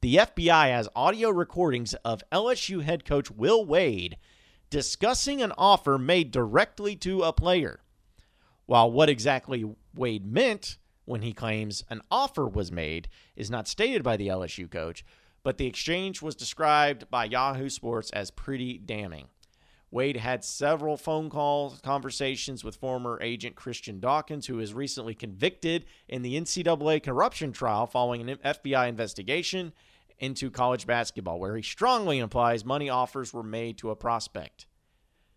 the 0.00 0.16
FBI 0.16 0.68
has 0.70 0.88
audio 0.96 1.30
recordings 1.30 1.94
of 2.04 2.22
LSU 2.32 2.82
head 2.82 3.04
coach 3.04 3.30
Will 3.30 3.64
Wade 3.64 4.16
discussing 4.70 5.42
an 5.42 5.52
offer 5.58 5.98
made 5.98 6.30
directly 6.30 6.96
to 6.96 7.22
a 7.22 7.32
player. 7.32 7.80
While 8.66 8.90
what 8.90 9.08
exactly 9.08 9.64
Wade 9.94 10.24
meant 10.24 10.78
when 11.04 11.22
he 11.22 11.32
claims 11.32 11.84
an 11.90 12.00
offer 12.10 12.46
was 12.46 12.70
made 12.70 13.08
is 13.36 13.50
not 13.50 13.68
stated 13.68 14.02
by 14.02 14.16
the 14.16 14.28
LSU 14.28 14.70
coach, 14.70 15.04
but 15.42 15.58
the 15.58 15.66
exchange 15.66 16.22
was 16.22 16.34
described 16.34 17.10
by 17.10 17.24
Yahoo 17.24 17.68
Sports 17.68 18.10
as 18.10 18.30
pretty 18.30 18.78
damning. 18.78 19.28
Wade 19.92 20.18
had 20.18 20.44
several 20.44 20.96
phone 20.96 21.28
calls, 21.28 21.80
conversations 21.80 22.62
with 22.62 22.76
former 22.76 23.18
agent 23.20 23.56
Christian 23.56 23.98
Dawkins, 23.98 24.46
who 24.46 24.56
was 24.56 24.72
recently 24.72 25.14
convicted 25.14 25.84
in 26.08 26.22
the 26.22 26.40
NCAA 26.40 27.02
corruption 27.02 27.50
trial 27.50 27.86
following 27.86 28.28
an 28.28 28.38
FBI 28.38 28.88
investigation 28.88 29.72
into 30.20 30.50
college 30.50 30.86
basketball, 30.86 31.40
where 31.40 31.56
he 31.56 31.62
strongly 31.62 32.18
implies 32.18 32.64
money 32.64 32.88
offers 32.88 33.32
were 33.34 33.42
made 33.42 33.78
to 33.78 33.90
a 33.90 33.96
prospect. 33.96 34.66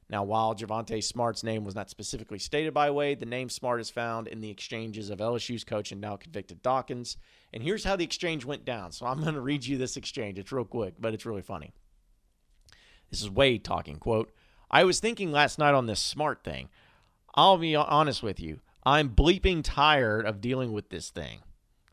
Now, 0.10 0.24
while 0.24 0.54
Javonte 0.54 1.04
Smart's 1.04 1.44
name 1.44 1.64
was 1.64 1.76
not 1.76 1.90
specifically 1.90 2.40
stated 2.40 2.74
by 2.74 2.92
Wade, 2.92 3.20
the 3.20 3.26
name 3.26 3.50
Smart 3.50 3.80
is 3.82 3.90
found 3.90 4.28
in 4.28 4.42
the 4.42 4.50
exchanges 4.50 5.10
of 5.10 5.20
LSU's 5.20 5.64
coach 5.64 5.92
and 5.92 6.02
now 6.02 6.18
convicted 6.18 6.62
Dawkins. 6.62 7.18
And 7.54 7.64
here's 7.64 7.84
how 7.84 7.96
the 7.96 8.04
exchange 8.04 8.46
went 8.46 8.66
down. 8.66 8.92
So 8.92 9.06
I'm 9.06 9.22
going 9.22 9.36
to 9.36 9.42
read 9.42 9.66
you 9.66 9.78
this 9.78 9.98
exchange. 9.98 10.38
It's 10.38 10.52
real 10.52 10.66
quick, 10.66 10.96
but 11.00 11.14
it's 11.14 11.26
really 11.26 11.42
funny. 11.42 11.74
This 13.10 13.22
is 13.22 13.30
Wade 13.30 13.64
talking. 13.64 13.98
Quote, 13.98 14.34
I 14.70 14.84
was 14.84 15.00
thinking 15.00 15.32
last 15.32 15.58
night 15.60 15.74
on 15.74 15.86
this 15.86 16.00
Smart 16.00 16.44
thing. 16.44 16.70
I'll 17.36 17.58
be 17.58 17.76
honest 17.76 18.22
with 18.22 18.40
you. 18.40 18.60
I'm 18.84 19.10
bleeping 19.10 19.62
tired 19.64 20.26
of 20.26 20.42
dealing 20.42 20.72
with 20.72 20.90
this 20.90 21.10
thing. 21.10 21.40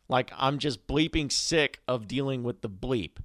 Like, 0.09 0.33
I'm 0.37 0.59
just 0.59 0.87
bleeping 0.87 1.31
sick 1.31 1.81
of 1.87 2.09
dealing 2.09 2.43
with 2.43 2.62
the 2.62 2.69
bleep. 2.69 3.19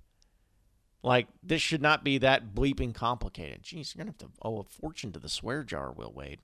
Like, 1.06 1.28
this 1.44 1.62
should 1.62 1.84
not 1.84 2.04
be 2.04 2.18
that 2.18 2.56
bleeping 2.56 2.92
complicated. 2.92 3.62
Jeez, 3.62 3.96
you're 3.96 4.06
to 4.06 4.10
have 4.10 4.18
to 4.18 4.30
owe 4.42 4.58
a 4.58 4.64
fortune 4.64 5.12
to 5.12 5.20
the 5.20 5.30
swear 5.30 5.64
jar, 5.64 5.92
Will 5.92 6.12
Wade. 6.12 6.40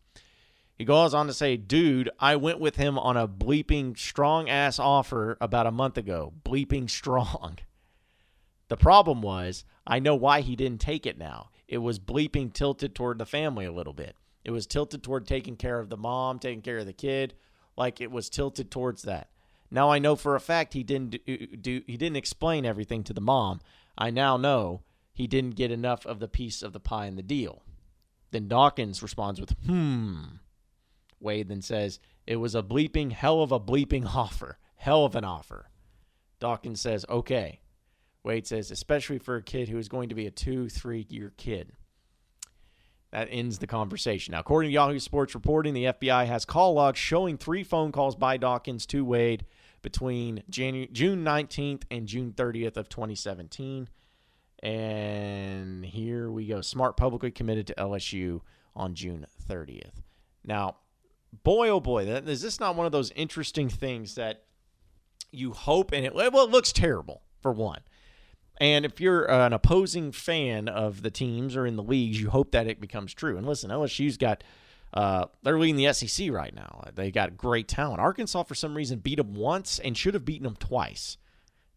He 0.78 0.86
goes 0.86 1.16
on 1.16 1.26
to 1.26 1.34
say, 1.34 1.58
dude, 1.58 2.12
I 2.20 2.36
went 2.36 2.60
with 2.60 2.76
him 2.76 3.00
on 3.00 3.18
a 3.18 3.28
bleeping 3.28 3.98
strong 3.98 4.50
ass 4.50 4.78
offer 4.78 5.36
about 5.42 5.66
a 5.66 5.72
month 5.72 5.98
ago. 5.98 6.32
Bleeping 6.46 6.90
strong. 6.90 7.58
The 8.68 8.78
problem 8.78 9.22
was, 9.22 9.66
I 9.86 10.00
know 10.00 10.16
why 10.16 10.40
he 10.40 10.56
didn't 10.56 10.80
take 10.80 11.06
it 11.06 11.18
now. 11.18 11.50
It 11.68 11.80
was 11.80 12.00
bleeping 12.00 12.54
tilted 12.54 12.96
toward 12.96 13.18
the 13.18 13.26
family 13.26 13.66
a 13.66 13.72
little 13.72 13.92
bit. 13.92 14.16
It 14.46 14.52
was 14.52 14.66
tilted 14.66 15.04
toward 15.04 15.28
taking 15.28 15.58
care 15.58 15.78
of 15.78 15.90
the 15.90 15.98
mom, 15.98 16.40
taking 16.40 16.62
care 16.62 16.78
of 16.78 16.86
the 16.86 16.94
kid. 16.94 17.34
Like 17.76 18.00
it 18.00 18.12
was 18.12 18.30
tilted 18.30 18.72
towards 18.72 19.02
that. 19.02 19.28
Now 19.72 19.90
I 19.90 20.00
know 20.00 20.16
for 20.16 20.38
a 20.38 20.40
fact 20.40 20.74
he 20.74 20.84
didn't 20.84 21.12
do, 21.12 21.20
uh, 21.28 21.56
do 21.60 21.82
he 21.86 21.98
didn't 21.98 22.16
explain 22.16 22.66
everything 22.66 23.04
to 23.04 23.14
the 23.14 23.20
mom. 23.20 23.60
I 24.02 24.10
now 24.10 24.36
know 24.36 24.82
he 25.14 25.28
didn't 25.28 25.52
get 25.52 25.70
enough 25.70 26.08
of 26.08 26.18
the 26.18 26.28
piece 26.28 26.64
of 26.64 26.74
the 26.74 26.80
pie 26.80 27.06
in 27.06 27.18
the 27.18 27.22
deal. 27.22 27.62
Then 28.32 28.48
Dawkins 28.48 29.04
responds 29.04 29.40
with, 29.40 29.52
hmm. 29.64 30.24
Wade 31.20 31.50
then 31.50 31.62
says, 31.62 32.00
it 32.26 32.38
was 32.38 32.56
a 32.56 32.64
bleeping 32.64 33.12
hell 33.12 33.44
of 33.44 33.52
a 33.52 33.60
bleeping 33.60 34.04
offer. 34.16 34.58
Hell 34.76 35.06
of 35.06 35.16
an 35.16 35.24
offer. 35.24 35.70
Dawkins 36.40 36.82
says, 36.82 37.06
okay. 37.10 37.62
Wade 38.24 38.48
says, 38.48 38.72
especially 38.72 39.20
for 39.20 39.36
a 39.36 39.44
kid 39.44 39.70
who 39.70 39.78
is 39.78 39.88
going 39.88 40.10
to 40.10 40.16
be 40.16 40.26
a 40.26 40.32
two, 40.32 40.68
three 40.68 41.06
year 41.08 41.32
kid. 41.38 41.74
That 43.12 43.28
ends 43.30 43.60
the 43.60 43.68
conversation. 43.68 44.32
Now, 44.32 44.40
according 44.40 44.70
to 44.70 44.74
Yahoo 44.74 44.98
Sports 44.98 45.36
reporting, 45.36 45.76
the 45.76 45.86
FBI 45.86 46.26
has 46.26 46.44
call 46.44 46.74
logs 46.74 46.98
showing 46.98 47.38
three 47.38 47.64
phone 47.64 47.92
calls 47.92 48.16
by 48.16 48.38
Dawkins 48.38 48.88
to 48.88 49.06
Wade 49.06 49.46
between 49.82 50.44
June 50.50 50.88
19th 50.90 51.84
and 51.90 52.08
June 52.08 52.34
30th 52.36 52.78
of 52.78 52.90
2017. 52.90 53.90
And 54.64 55.86
here 55.86 56.30
we 56.30 56.46
go. 56.46 56.62
Smart 56.62 56.98
publicly 56.98 57.32
committed 57.32 57.68
to 57.68 57.76
LSU 57.76 58.42
on 58.76 58.94
June 58.94 59.26
30th. 59.50 60.02
Now, 60.44 60.78
boy, 61.44 61.70
oh 61.70 61.80
boy, 61.80 62.06
that, 62.06 62.28
is 62.28 62.42
this 62.42 62.60
not 62.60 62.76
one 62.76 62.86
of 62.86 62.92
those 62.92 63.12
interesting 63.12 63.70
things 63.70 64.16
that 64.16 64.44
you 65.32 65.52
hope 65.52 65.92
and 65.94 66.06
it, 66.06 66.14
well, 66.14 66.46
it 66.46 66.52
looks 66.52 66.72
terrible 66.72 67.22
for 67.42 67.52
one. 67.52 67.82
And 68.60 68.86
if 68.86 69.02
you're 69.02 69.30
an 69.30 69.54
opposing 69.54 70.12
fan 70.12 70.68
of 70.68 71.02
the 71.02 71.10
teams 71.10 71.56
or 71.56 71.66
in 71.66 71.78
the 71.78 71.84
leagues, 71.84 72.22
you 72.22 72.30
hope 72.30 72.52
that 72.52 72.68
it 72.68 72.80
becomes 72.80 73.14
true. 73.14 73.38
And 73.38 73.48
listen, 73.48 73.72
LSU's 73.72 74.18
got 74.18 74.44
uh, 74.94 75.26
they're 75.42 75.60
leading 75.60 75.78
the 75.78 75.94
SEC 75.94 76.32
right 76.32 76.54
now. 76.54 76.84
They 76.94 77.12
got 77.12 77.38
great 77.38 77.68
talent. 77.68 78.02
Arkansas, 78.02 78.44
for 78.44 78.56
some 78.56 78.76
reason, 78.76 79.00
beat 79.00 79.18
them 79.18 79.34
once 79.34 79.80
and 79.80 79.98
should 79.98 80.14
have 80.14 80.26
beaten 80.26 80.44
them 80.44 80.58
twice. 80.58 81.18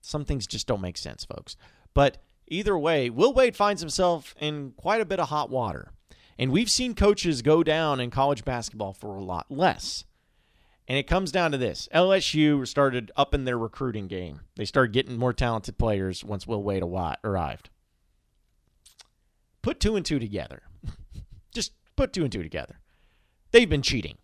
Some 0.00 0.24
things 0.24 0.46
just 0.46 0.66
don't 0.66 0.80
make 0.80 0.98
sense, 0.98 1.24
folks. 1.24 1.56
But 1.94 2.18
either 2.48 2.76
way, 2.76 3.10
Will 3.10 3.32
Wade 3.32 3.56
finds 3.56 3.80
himself 3.80 4.34
in 4.40 4.72
quite 4.76 5.00
a 5.00 5.06
bit 5.06 5.20
of 5.20 5.28
hot 5.28 5.48
water. 5.48 5.92
And 6.38 6.50
we've 6.50 6.70
seen 6.70 6.94
coaches 6.94 7.42
go 7.42 7.62
down 7.62 8.00
in 8.00 8.10
college 8.10 8.44
basketball 8.44 8.92
for 8.92 9.14
a 9.14 9.22
lot 9.22 9.46
less. 9.48 10.04
And 10.88 10.98
it 10.98 11.06
comes 11.06 11.32
down 11.32 11.52
to 11.52 11.58
this 11.58 11.88
LSU 11.94 12.66
started 12.66 13.12
up 13.16 13.32
in 13.32 13.44
their 13.44 13.56
recruiting 13.56 14.08
game. 14.08 14.40
They 14.56 14.64
started 14.64 14.92
getting 14.92 15.16
more 15.16 15.32
talented 15.32 15.78
players 15.78 16.24
once 16.24 16.46
Will 16.46 16.62
Wade 16.62 16.82
arrived. 16.82 17.70
Put 19.62 19.80
two 19.80 19.96
and 19.96 20.04
two 20.04 20.18
together. 20.18 20.62
Just 21.54 21.72
put 21.96 22.12
two 22.12 22.24
and 22.24 22.32
two 22.32 22.42
together 22.42 22.80
they've 23.54 23.70
been 23.70 23.82
cheating. 23.82 24.18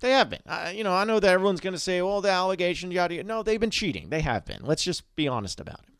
They 0.00 0.10
have 0.10 0.28
been. 0.28 0.42
Uh, 0.44 0.72
you 0.74 0.84
know, 0.84 0.92
I 0.92 1.04
know 1.04 1.20
that 1.20 1.30
everyone's 1.30 1.60
going 1.60 1.72
to 1.72 1.78
say, 1.78 2.02
well, 2.02 2.20
the 2.20 2.30
allegation, 2.30 2.90
yada, 2.90 3.14
yada. 3.14 3.26
No, 3.26 3.42
they've 3.42 3.60
been 3.60 3.70
cheating. 3.70 4.10
They 4.10 4.20
have 4.20 4.44
been. 4.44 4.60
Let's 4.62 4.82
just 4.82 5.14
be 5.14 5.28
honest 5.28 5.60
about 5.60 5.80
it. 5.86 5.94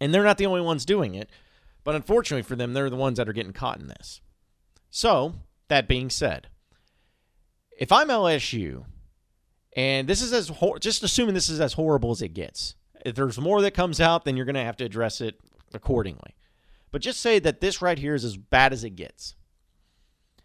And 0.00 0.12
they're 0.12 0.22
not 0.22 0.36
the 0.36 0.46
only 0.46 0.60
ones 0.60 0.84
doing 0.84 1.14
it. 1.14 1.30
But 1.82 1.94
unfortunately 1.94 2.42
for 2.42 2.56
them, 2.56 2.74
they're 2.74 2.90
the 2.90 2.96
ones 2.96 3.16
that 3.16 3.28
are 3.28 3.32
getting 3.32 3.52
caught 3.54 3.80
in 3.80 3.88
this. 3.88 4.20
So, 4.90 5.34
that 5.68 5.88
being 5.88 6.10
said, 6.10 6.48
if 7.78 7.90
I'm 7.90 8.08
LSU, 8.08 8.84
and 9.74 10.06
this 10.06 10.22
is 10.22 10.32
as 10.32 10.48
hor- 10.48 10.78
just 10.78 11.02
assuming 11.02 11.34
this 11.34 11.48
is 11.48 11.60
as 11.60 11.72
horrible 11.72 12.10
as 12.10 12.22
it 12.22 12.34
gets, 12.34 12.74
if 13.04 13.14
there's 13.14 13.40
more 13.40 13.60
that 13.62 13.72
comes 13.72 14.00
out, 14.00 14.24
then 14.24 14.36
you're 14.36 14.46
going 14.46 14.54
to 14.54 14.60
have 14.62 14.76
to 14.76 14.84
address 14.84 15.20
it 15.20 15.40
accordingly. 15.72 16.36
But 16.92 17.02
just 17.02 17.20
say 17.20 17.38
that 17.40 17.60
this 17.60 17.82
right 17.82 17.98
here 17.98 18.14
is 18.14 18.24
as 18.24 18.36
bad 18.36 18.72
as 18.72 18.84
it 18.84 18.90
gets. 18.90 19.34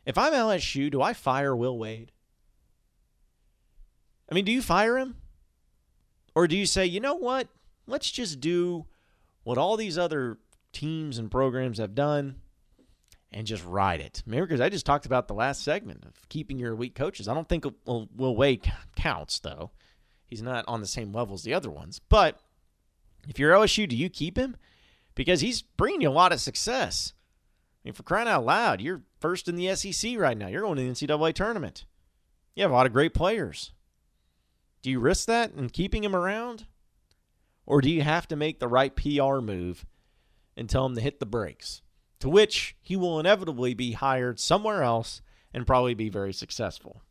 If 0.09 0.17
I'm 0.17 0.33
LSU, 0.33 0.89
do 0.89 1.03
I 1.03 1.13
fire 1.13 1.55
Will 1.55 1.77
Wade? 1.77 2.11
I 4.27 4.33
mean, 4.33 4.43
do 4.43 4.51
you 4.51 4.63
fire 4.63 4.97
him? 4.97 5.17
Or 6.33 6.47
do 6.47 6.57
you 6.57 6.65
say, 6.65 6.87
you 6.87 6.99
know 6.99 7.13
what? 7.13 7.47
Let's 7.85 8.09
just 8.09 8.39
do 8.39 8.87
what 9.43 9.59
all 9.59 9.77
these 9.77 9.99
other 9.99 10.39
teams 10.73 11.19
and 11.19 11.29
programs 11.29 11.77
have 11.77 11.93
done 11.93 12.37
and 13.31 13.45
just 13.45 13.63
ride 13.63 14.01
it. 14.01 14.23
Remember, 14.25 14.47
because 14.47 14.61
I 14.61 14.69
just 14.69 14.83
talked 14.83 15.05
about 15.05 15.27
the 15.27 15.35
last 15.35 15.63
segment 15.63 16.03
of 16.03 16.27
keeping 16.27 16.57
your 16.57 16.73
elite 16.73 16.95
coaches. 16.95 17.27
I 17.27 17.35
don't 17.35 17.47
think 17.47 17.65
Will, 17.85 18.09
Will 18.15 18.35
Wade 18.35 18.63
counts, 18.95 19.37
though. 19.37 19.69
He's 20.25 20.41
not 20.41 20.65
on 20.67 20.81
the 20.81 20.87
same 20.87 21.13
level 21.13 21.35
as 21.35 21.43
the 21.43 21.53
other 21.53 21.69
ones. 21.69 22.01
But 22.09 22.39
if 23.27 23.37
you're 23.37 23.53
LSU, 23.53 23.87
do 23.87 23.95
you 23.95 24.09
keep 24.09 24.39
him? 24.39 24.57
Because 25.13 25.41
he's 25.41 25.61
bringing 25.61 26.01
you 26.01 26.09
a 26.09 26.11
lot 26.11 26.33
of 26.33 26.41
success. 26.41 27.13
Mean, 27.89 27.95
for 27.95 28.03
crying 28.03 28.27
out 28.27 28.45
loud, 28.45 28.81
you're 28.81 29.01
first 29.19 29.47
in 29.47 29.55
the 29.55 29.75
SEC 29.75 30.17
right 30.17 30.37
now. 30.37 30.47
You're 30.47 30.61
going 30.61 30.77
to 30.77 30.83
the 30.83 30.89
NCAA 30.89 31.33
tournament. 31.33 31.85
You 32.55 32.63
have 32.63 32.71
a 32.71 32.75
lot 32.75 32.85
of 32.85 32.93
great 32.93 33.13
players. 33.13 33.71
Do 34.81 34.91
you 34.91 34.99
risk 34.99 35.27
that 35.27 35.53
and 35.53 35.73
keeping 35.73 36.03
him 36.03 36.15
around? 36.15 36.67
Or 37.65 37.81
do 37.81 37.89
you 37.89 38.01
have 38.03 38.27
to 38.27 38.35
make 38.35 38.59
the 38.59 38.67
right 38.67 38.95
PR 38.95 39.39
move 39.39 39.85
and 40.55 40.69
tell 40.69 40.85
him 40.85 40.95
to 40.95 41.01
hit 41.01 41.19
the 41.19 41.25
brakes? 41.25 41.81
To 42.19 42.29
which 42.29 42.75
he 42.81 42.95
will 42.95 43.19
inevitably 43.19 43.73
be 43.73 43.93
hired 43.93 44.39
somewhere 44.39 44.83
else 44.83 45.21
and 45.53 45.65
probably 45.65 45.93
be 45.95 46.09
very 46.09 46.33
successful. 46.33 47.01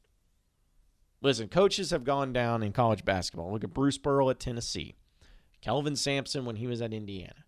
Listen, 1.20 1.48
coaches 1.48 1.90
have 1.90 2.04
gone 2.04 2.32
down 2.32 2.62
in 2.62 2.72
college 2.72 3.04
basketball. 3.04 3.52
Look 3.52 3.64
at 3.64 3.74
Bruce 3.74 3.98
Pearl 3.98 4.30
at 4.30 4.38
Tennessee, 4.38 4.94
Kelvin 5.60 5.96
Sampson 5.96 6.44
when 6.44 6.56
he 6.56 6.68
was 6.68 6.80
at 6.80 6.92
Indiana. 6.92 7.44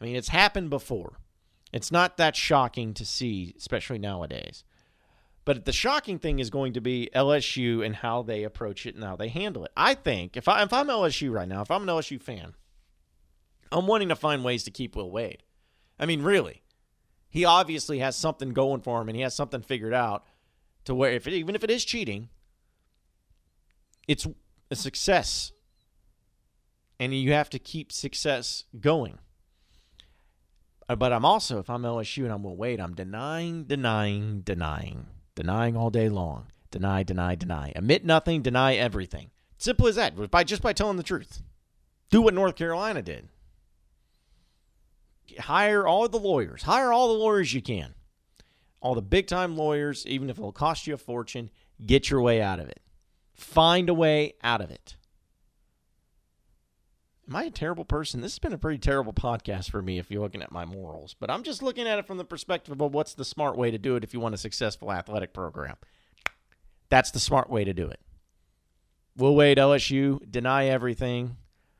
I 0.00 0.04
mean, 0.04 0.16
it's 0.16 0.28
happened 0.28 0.68
before. 0.68 1.18
It's 1.74 1.90
not 1.90 2.18
that 2.18 2.36
shocking 2.36 2.94
to 2.94 3.04
see, 3.04 3.52
especially 3.58 3.98
nowadays. 3.98 4.62
But 5.44 5.64
the 5.64 5.72
shocking 5.72 6.20
thing 6.20 6.38
is 6.38 6.48
going 6.48 6.72
to 6.74 6.80
be 6.80 7.10
LSU 7.12 7.84
and 7.84 7.96
how 7.96 8.22
they 8.22 8.44
approach 8.44 8.86
it 8.86 8.94
and 8.94 9.02
how 9.02 9.16
they 9.16 9.26
handle 9.26 9.64
it. 9.64 9.72
I 9.76 9.94
think 9.94 10.36
if 10.36 10.46
I 10.46 10.62
if 10.62 10.72
I'm 10.72 10.86
LSU 10.86 11.32
right 11.32 11.48
now, 11.48 11.62
if 11.62 11.72
I'm 11.72 11.82
an 11.82 11.88
LSU 11.88 12.22
fan, 12.22 12.54
I'm 13.72 13.88
wanting 13.88 14.08
to 14.08 14.14
find 14.14 14.44
ways 14.44 14.62
to 14.62 14.70
keep 14.70 14.94
Will 14.94 15.10
Wade. 15.10 15.42
I 15.98 16.06
mean, 16.06 16.22
really, 16.22 16.62
he 17.28 17.44
obviously 17.44 17.98
has 17.98 18.14
something 18.14 18.50
going 18.50 18.80
for 18.80 19.02
him, 19.02 19.08
and 19.08 19.16
he 19.16 19.22
has 19.22 19.34
something 19.34 19.60
figured 19.60 19.92
out 19.92 20.24
to 20.84 20.94
where 20.94 21.10
if 21.10 21.26
it, 21.26 21.32
even 21.32 21.56
if 21.56 21.64
it 21.64 21.72
is 21.72 21.84
cheating, 21.84 22.28
it's 24.06 24.28
a 24.70 24.76
success, 24.76 25.50
and 27.00 27.12
you 27.12 27.32
have 27.32 27.50
to 27.50 27.58
keep 27.58 27.90
success 27.90 28.62
going. 28.78 29.18
Uh, 30.88 30.96
but 30.96 31.12
I'm 31.12 31.24
also, 31.24 31.58
if 31.58 31.70
I'm 31.70 31.82
LSU 31.82 32.24
and 32.24 32.32
I'm 32.32 32.42
Will 32.42 32.56
Wade, 32.56 32.80
I'm 32.80 32.94
denying, 32.94 33.64
denying, 33.64 34.40
denying 34.40 35.06
denying 35.34 35.76
all 35.76 35.90
day 35.90 36.08
long. 36.08 36.46
Deny, 36.70 37.02
deny, 37.02 37.34
deny. 37.34 37.72
Admit 37.76 38.04
nothing, 38.04 38.42
deny 38.42 38.74
everything. 38.74 39.30
Simple 39.58 39.86
as 39.86 39.96
that. 39.96 40.30
By 40.30 40.44
just 40.44 40.62
by 40.62 40.72
telling 40.72 40.96
the 40.96 41.02
truth. 41.02 41.42
Do 42.10 42.20
what 42.22 42.34
North 42.34 42.56
Carolina 42.56 43.02
did. 43.02 43.28
Hire 45.38 45.86
all 45.86 46.08
the 46.08 46.18
lawyers. 46.18 46.62
Hire 46.62 46.92
all 46.92 47.08
the 47.08 47.18
lawyers 47.18 47.54
you 47.54 47.62
can. 47.62 47.94
All 48.80 48.94
the 48.94 49.02
big 49.02 49.26
time 49.26 49.56
lawyers, 49.56 50.06
even 50.06 50.28
if 50.28 50.38
it'll 50.38 50.52
cost 50.52 50.86
you 50.86 50.94
a 50.94 50.98
fortune, 50.98 51.50
get 51.84 52.10
your 52.10 52.20
way 52.20 52.42
out 52.42 52.60
of 52.60 52.68
it. 52.68 52.80
Find 53.32 53.88
a 53.88 53.94
way 53.94 54.34
out 54.42 54.60
of 54.60 54.70
it. 54.70 54.96
Am 57.26 57.36
I 57.36 57.44
a 57.44 57.50
terrible 57.50 57.86
person? 57.86 58.20
This 58.20 58.32
has 58.32 58.38
been 58.38 58.52
a 58.52 58.58
pretty 58.58 58.78
terrible 58.78 59.14
podcast 59.14 59.70
for 59.70 59.80
me 59.80 59.98
if 59.98 60.10
you're 60.10 60.20
looking 60.20 60.42
at 60.42 60.52
my 60.52 60.66
morals, 60.66 61.16
but 61.18 61.30
I'm 61.30 61.42
just 61.42 61.62
looking 61.62 61.88
at 61.88 61.98
it 61.98 62.06
from 62.06 62.18
the 62.18 62.24
perspective 62.24 62.78
of 62.78 62.92
what's 62.92 63.14
the 63.14 63.24
smart 63.24 63.56
way 63.56 63.70
to 63.70 63.78
do 63.78 63.96
it 63.96 64.04
if 64.04 64.12
you 64.12 64.20
want 64.20 64.34
a 64.34 64.38
successful 64.38 64.92
athletic 64.92 65.32
program. 65.32 65.76
That's 66.90 67.10
the 67.10 67.18
smart 67.18 67.48
way 67.48 67.64
to 67.64 67.72
do 67.72 67.88
it. 67.88 68.00
Will 69.16 69.34
Wade, 69.34 69.56
LSU, 69.56 70.30
deny 70.30 70.66
everything, 70.66 71.36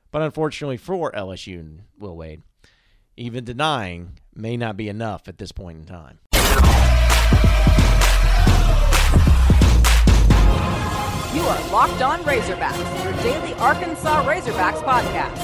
but 0.09 0.23
unfortunately 0.23 0.77
for 0.77 1.11
LSU 1.11 1.59
and 1.59 1.83
Will 1.99 2.17
Wade, 2.17 2.41
even 3.15 3.43
denying 3.43 4.17
may 4.33 4.57
not 4.57 4.77
be 4.77 4.89
enough 4.89 5.27
at 5.27 5.37
this 5.37 5.51
point 5.51 5.77
in 5.77 5.85
time. 5.85 6.19
You 11.35 11.41
are 11.41 11.69
Locked 11.69 12.01
On 12.01 12.19
Razorbacks, 12.21 13.03
your 13.03 13.11
daily 13.21 13.53
Arkansas 13.55 14.23
Razorbacks 14.23 14.81
podcast. 14.81 15.37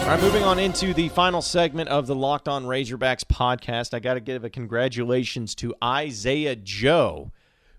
All 0.00 0.08
right, 0.08 0.20
moving 0.20 0.42
on 0.42 0.58
into 0.58 0.92
the 0.92 1.08
final 1.10 1.40
segment 1.40 1.88
of 1.88 2.08
the 2.08 2.16
Locked 2.16 2.48
On 2.48 2.64
Razorbacks 2.64 3.22
podcast. 3.22 3.94
I 3.94 4.00
got 4.00 4.14
to 4.14 4.20
give 4.20 4.42
a 4.42 4.50
congratulations 4.50 5.54
to 5.54 5.72
Isaiah 5.84 6.56
Joe, 6.56 7.30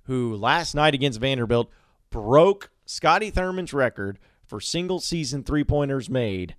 who 0.03 0.33
last 0.33 0.75
night 0.75 0.93
against 0.93 1.19
Vanderbilt 1.19 1.69
broke 2.09 2.71
Scotty 2.85 3.29
Thurman's 3.29 3.73
record 3.73 4.17
for 4.47 4.61
single 4.61 5.01
season 5.01 5.43
three 5.43 5.65
pointers 5.65 6.09
made 6.09 6.55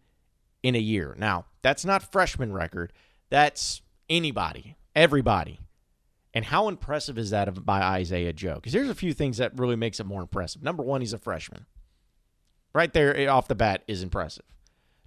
in 0.62 0.74
a 0.74 0.78
year. 0.78 1.14
Now, 1.18 1.46
that's 1.62 1.86
not 1.86 2.12
freshman 2.12 2.52
record. 2.52 2.92
That's 3.30 3.80
anybody, 4.10 4.76
everybody. 4.94 5.60
And 6.34 6.44
how 6.44 6.66
impressive 6.66 7.16
is 7.16 7.30
that 7.30 7.64
by 7.64 7.80
Isaiah 7.80 8.32
Joe? 8.32 8.56
Because 8.56 8.72
there's 8.72 8.88
a 8.88 8.94
few 8.94 9.14
things 9.14 9.38
that 9.38 9.56
really 9.56 9.76
makes 9.76 10.00
it 10.00 10.06
more 10.06 10.20
impressive. 10.20 10.62
Number 10.62 10.82
one, 10.82 11.00
he's 11.00 11.12
a 11.12 11.18
freshman. 11.18 11.66
Right 12.74 12.92
there 12.92 13.16
eh, 13.16 13.26
off 13.26 13.46
the 13.46 13.54
bat 13.54 13.84
is 13.86 14.02
impressive. 14.02 14.44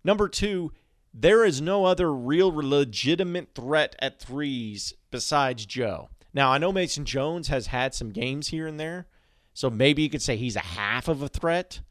Number 0.06 0.30
two, 0.30 0.72
there 1.14 1.44
is 1.44 1.60
no 1.60 1.84
other 1.84 2.14
real 2.14 2.50
legitimate 2.54 3.50
threat 3.54 3.96
at 4.00 4.22
threes 4.22 4.94
besides 5.12 5.66
Joe. 5.66 6.10
Now, 6.34 6.52
I 6.52 6.60
know 6.60 6.72
Mason 6.72 7.04
Jones 7.04 7.50
has 7.50 7.68
had 7.68 7.94
some 7.94 8.10
games 8.10 8.48
here 8.50 8.68
and 8.68 8.80
there, 8.80 9.08
so 9.54 9.70
maybe 9.70 10.04
you 10.04 10.10
could 10.10 10.22
say 10.22 10.38
he's 10.38 10.56
a 10.56 10.60
half 10.60 11.10
of 11.10 11.22
a 11.22 11.28
threat. 11.28 11.82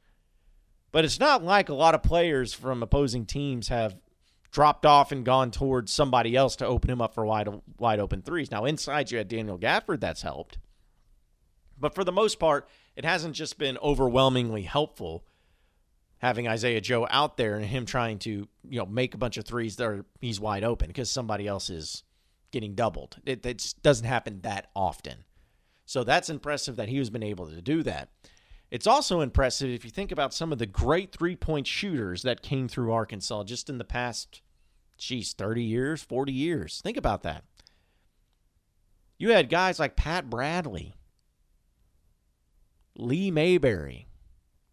But 0.93 1.05
it's 1.05 1.21
not 1.21 1.45
like 1.45 1.69
a 1.69 1.75
lot 1.75 1.95
of 1.95 2.03
players 2.03 2.55
from 2.55 2.83
opposing 2.83 3.27
teams 3.27 3.69
have 3.69 3.97
dropped 4.57 4.87
off 4.87 5.13
and 5.13 5.23
gone 5.23 5.51
towards 5.51 5.93
somebody 5.93 6.35
else 6.35 6.57
to 6.57 6.65
open 6.65 6.89
him 6.89 7.03
up 7.03 7.13
for 7.13 7.27
wide 7.27 7.47
wide 7.77 8.01
open 8.01 8.23
threes. 8.23 8.51
Now 8.51 8.65
inside 8.65 9.11
you 9.11 9.19
had 9.19 9.29
Daniel 9.29 9.59
Gafford 9.59 10.01
that's 10.01 10.23
helped. 10.23 10.57
But 11.79 11.95
for 11.95 12.05
the 12.05 12.11
most 12.11 12.39
part, 12.39 12.67
it 12.97 13.05
hasn't 13.05 13.35
just 13.35 13.59
been 13.59 13.77
overwhelmingly 13.83 14.63
helpful 14.63 15.27
having 16.21 16.49
Isaiah 16.49 16.81
Joe 16.81 17.07
out 17.11 17.37
there 17.37 17.57
and 17.57 17.67
him 17.67 17.85
trying 17.85 18.19
to, 18.21 18.49
you 18.67 18.79
know, 18.79 18.87
make 18.87 19.13
a 19.13 19.19
bunch 19.19 19.37
of 19.37 19.45
threes 19.45 19.77
that 19.77 19.85
are 19.85 20.07
he's 20.23 20.41
wide 20.41 20.65
open 20.65 20.87
because 20.87 21.11
somebody 21.11 21.47
else 21.47 21.69
is 21.69 22.03
getting 22.51 22.75
doubled. 22.75 23.19
It, 23.27 23.45
it 23.45 23.75
doesn't 23.83 24.07
happen 24.07 24.41
that 24.41 24.71
often. 24.75 25.27
So 25.85 26.03
that's 26.03 26.31
impressive 26.31 26.77
that 26.77 26.89
he 26.89 26.97
has 26.97 27.11
been 27.11 27.23
able 27.23 27.47
to 27.51 27.61
do 27.61 27.83
that. 27.83 28.09
It's 28.71 28.87
also 28.87 29.21
impressive 29.21 29.69
if 29.69 29.85
you 29.85 29.91
think 29.91 30.11
about 30.11 30.33
some 30.33 30.51
of 30.51 30.57
the 30.57 30.65
great 30.65 31.13
three 31.13 31.37
point 31.37 31.67
shooters 31.67 32.23
that 32.23 32.41
came 32.41 32.69
through 32.69 32.91
Arkansas 32.91 33.45
just 33.45 33.69
in 33.69 33.77
the 33.77 33.85
past 33.85 34.41
geez, 34.99 35.33
30 35.33 35.63
years, 35.63 36.03
40 36.03 36.33
years. 36.33 36.81
Think 36.83 36.97
about 36.97 37.23
that. 37.23 37.45
You 39.19 39.31
had 39.31 39.49
guys 39.49 39.79
like 39.79 39.97
Pat 39.97 40.29
Bradley, 40.29 40.95
Lee 42.97 43.31
Mayberry, 43.31 44.09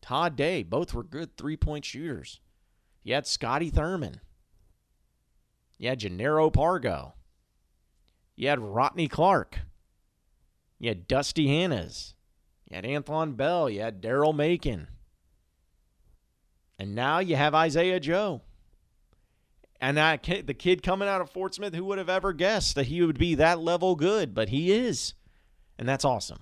Todd 0.02 0.36
Day. 0.36 0.64
Both 0.64 0.94
were 0.94 1.04
good 1.04 1.38
three 1.38 1.56
point 1.56 1.86
shooters. 1.86 2.42
You 3.04 3.14
had 3.14 3.28
Scotty 3.28 3.70
Thurman. 3.70 4.20
You 5.78 5.90
had 5.90 6.00
Jannero 6.02 6.52
Pargo. 6.52 7.14
You 8.36 8.50
had 8.50 8.60
Rotnei 8.60 9.10
Clarke. 9.10 9.60
You 10.80 10.90
had 10.90 11.08
Dusty 11.08 11.48
Hannahs. 11.48 12.14
You 12.70 12.76
had 12.76 12.86
Anthlon 12.86 13.38
Bell. 13.38 13.70
You 13.70 13.82
had 13.82 14.02
Daryl 14.02 14.36
Macon. 14.36 14.88
And 16.78 16.96
now 16.96 17.20
you 17.20 17.36
have 17.36 17.56
Isaiah 17.56 18.00
Joe. 18.00 18.42
And 19.84 19.98
that 19.98 20.24
kid, 20.24 20.48
the 20.48 20.54
kid 20.54 20.82
coming 20.82 21.10
out 21.10 21.20
of 21.20 21.30
Fort 21.30 21.54
Smith, 21.54 21.76
who 21.76 21.84
would 21.84 21.98
have 21.98 22.08
ever 22.08 22.32
guessed 22.32 22.76
that 22.76 22.86
he 22.86 23.02
would 23.02 23.20
be 23.20 23.36
that 23.36 23.60
level 23.60 23.98
good? 23.98 24.34
But 24.34 24.48
he 24.48 24.72
is, 24.72 25.14
and 25.78 25.90
that's 25.90 26.06
awesome. 26.06 26.42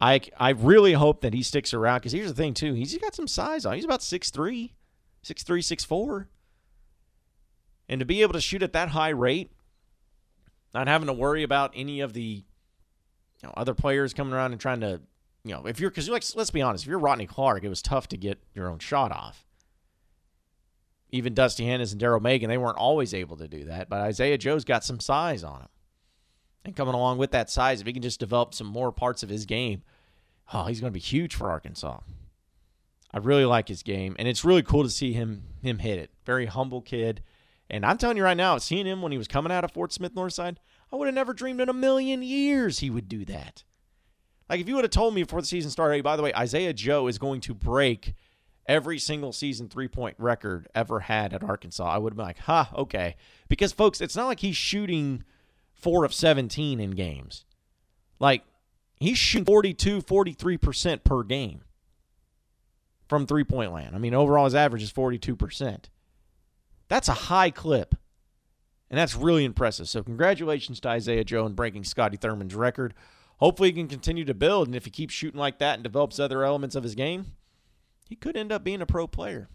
I 0.00 0.20
I 0.38 0.50
really 0.50 0.92
hope 0.92 1.22
that 1.22 1.34
he 1.34 1.42
sticks 1.42 1.74
around 1.74 1.98
because 1.98 2.12
here's 2.12 2.28
the 2.28 2.40
thing 2.40 2.54
too. 2.54 2.74
He's 2.74 2.96
got 2.98 3.16
some 3.16 3.26
size 3.26 3.66
on. 3.66 3.74
He's 3.74 3.84
about 3.84 3.98
6'3", 3.98 4.70
6'3", 5.24 5.58
6'4". 5.58 6.26
And 7.88 7.98
to 7.98 8.06
be 8.06 8.22
able 8.22 8.34
to 8.34 8.40
shoot 8.40 8.62
at 8.62 8.74
that 8.74 8.90
high 8.90 9.08
rate, 9.08 9.50
not 10.72 10.86
having 10.86 11.08
to 11.08 11.12
worry 11.12 11.42
about 11.42 11.72
any 11.74 11.98
of 11.98 12.12
the 12.12 12.44
you 13.42 13.42
know, 13.42 13.52
other 13.56 13.74
players 13.74 14.14
coming 14.14 14.34
around 14.34 14.52
and 14.52 14.60
trying 14.60 14.82
to, 14.82 15.00
you 15.42 15.52
know, 15.52 15.66
if 15.66 15.80
you're 15.80 15.90
because 15.90 16.08
like 16.08 16.22
let's 16.36 16.52
be 16.52 16.62
honest, 16.62 16.84
if 16.84 16.88
you're 16.88 17.00
Rotnei 17.00 17.26
Clarke, 17.26 17.64
it 17.64 17.68
was 17.68 17.82
tough 17.82 18.06
to 18.10 18.16
get 18.16 18.38
your 18.54 18.68
own 18.68 18.78
shot 18.78 19.10
off 19.10 19.47
even 21.10 21.34
Dusty 21.34 21.64
Hannahs 21.64 21.92
and 21.92 22.00
Daryl 22.00 22.20
Macon, 22.20 22.48
they 22.48 22.58
weren't 22.58 22.76
always 22.76 23.14
able 23.14 23.36
to 23.38 23.48
do 23.48 23.64
that. 23.64 23.88
But 23.88 24.00
Isaiah 24.00 24.38
Joe's 24.38 24.64
got 24.64 24.84
some 24.84 25.00
size 25.00 25.42
on 25.42 25.62
him. 25.62 25.68
And 26.64 26.76
coming 26.76 26.94
along 26.94 27.18
with 27.18 27.30
that 27.30 27.50
size, 27.50 27.80
if 27.80 27.86
he 27.86 27.92
can 27.92 28.02
just 28.02 28.20
develop 28.20 28.52
some 28.52 28.66
more 28.66 28.92
parts 28.92 29.22
of 29.22 29.28
his 29.28 29.46
game, 29.46 29.82
oh, 30.52 30.64
he's 30.64 30.80
going 30.80 30.92
to 30.92 30.94
be 30.94 31.00
huge 31.00 31.34
for 31.34 31.50
Arkansas. 31.50 32.00
I 33.12 33.18
really 33.18 33.46
like 33.46 33.68
his 33.68 33.82
game, 33.82 34.16
and 34.18 34.28
it's 34.28 34.44
really 34.44 34.62
cool 34.62 34.82
to 34.82 34.90
see 34.90 35.14
him 35.14 35.44
him 35.62 35.78
hit 35.78 35.98
it. 35.98 36.10
Very 36.26 36.44
humble 36.44 36.82
kid. 36.82 37.22
And 37.70 37.86
I'm 37.86 37.96
telling 37.96 38.18
you 38.18 38.24
right 38.24 38.36
now, 38.36 38.58
seeing 38.58 38.86
him 38.86 39.00
when 39.00 39.12
he 39.12 39.18
was 39.18 39.28
coming 39.28 39.50
out 39.50 39.64
of 39.64 39.72
Fort 39.72 39.92
Smith 39.92 40.14
Northside, 40.14 40.56
I 40.92 40.96
would 40.96 41.06
have 41.06 41.14
never 41.14 41.32
dreamed 41.32 41.60
in 41.60 41.70
a 41.70 41.74
million 41.74 42.22
years 42.22 42.80
he 42.80 42.90
would 42.90 43.08
do 43.08 43.24
that. 43.26 43.64
Like 44.50 44.60
if 44.60 44.68
you 44.68 44.74
would 44.74 44.84
have 44.84 44.90
told 44.90 45.14
me 45.14 45.22
before 45.22 45.40
the 45.40 45.46
season 45.46 45.70
started, 45.70 45.96
hey, 45.96 46.00
by 46.02 46.16
the 46.16 46.22
way, 46.22 46.34
Isaiah 46.34 46.74
Joe 46.74 47.06
is 47.06 47.18
going 47.18 47.40
to 47.42 47.54
break– 47.54 48.14
every 48.68 48.98
single 48.98 49.32
season 49.32 49.68
three 49.68 49.88
point 49.88 50.14
record 50.18 50.68
ever 50.74 51.00
had 51.00 51.32
at 51.32 51.42
Arkansas, 51.42 51.88
I 51.88 51.98
would 51.98 52.12
have 52.12 52.16
been 52.18 52.26
like, 52.26 52.40
huh, 52.40 52.66
okay. 52.74 53.16
Because, 53.48 53.72
folks, 53.72 54.00
it's 54.00 54.14
not 54.14 54.26
like 54.26 54.40
he's 54.40 54.56
shooting 54.56 55.24
four 55.72 56.04
of 56.04 56.12
17 56.12 56.78
in 56.78 56.90
games. 56.90 57.46
Like, 58.20 58.44
he's 59.00 59.18
shooting 59.18 59.46
42, 59.46 60.02
43% 60.02 61.02
per 61.02 61.22
game 61.22 61.62
from 63.08 63.26
three 63.26 63.44
point 63.44 63.72
land. 63.72 63.96
I 63.96 63.98
mean, 63.98 64.14
overall, 64.14 64.44
his 64.44 64.54
average 64.54 64.82
is 64.82 64.92
42%. 64.92 65.84
That's 66.88 67.08
a 67.08 67.12
high 67.12 67.50
clip. 67.50 67.94
And 68.90 68.98
that's 68.98 69.14
really 69.14 69.44
impressive. 69.44 69.88
So, 69.88 70.02
congratulations 70.02 70.80
to 70.80 70.88
Isaiah 70.88 71.24
Joe 71.24 71.46
and 71.46 71.56
breaking 71.56 71.84
Scotty 71.84 72.16
Thurman's 72.16 72.54
record. 72.54 72.94
Hopefully, 73.38 73.68
he 73.70 73.74
can 73.74 73.88
continue 73.88 74.24
to 74.24 74.34
build. 74.34 74.66
And 74.66 74.74
if 74.74 74.84
he 74.84 74.90
keeps 74.90 75.14
shooting 75.14 75.40
like 75.40 75.58
that 75.58 75.74
and 75.74 75.82
develops 75.82 76.18
other 76.18 76.42
elements 76.42 76.74
of 76.74 76.82
his 76.82 76.94
game, 76.94 77.32
he 78.08 78.16
could 78.16 78.36
end 78.36 78.50
up 78.50 78.64
being 78.64 78.80
a 78.80 78.86
pro 78.86 79.06
player. 79.06 79.48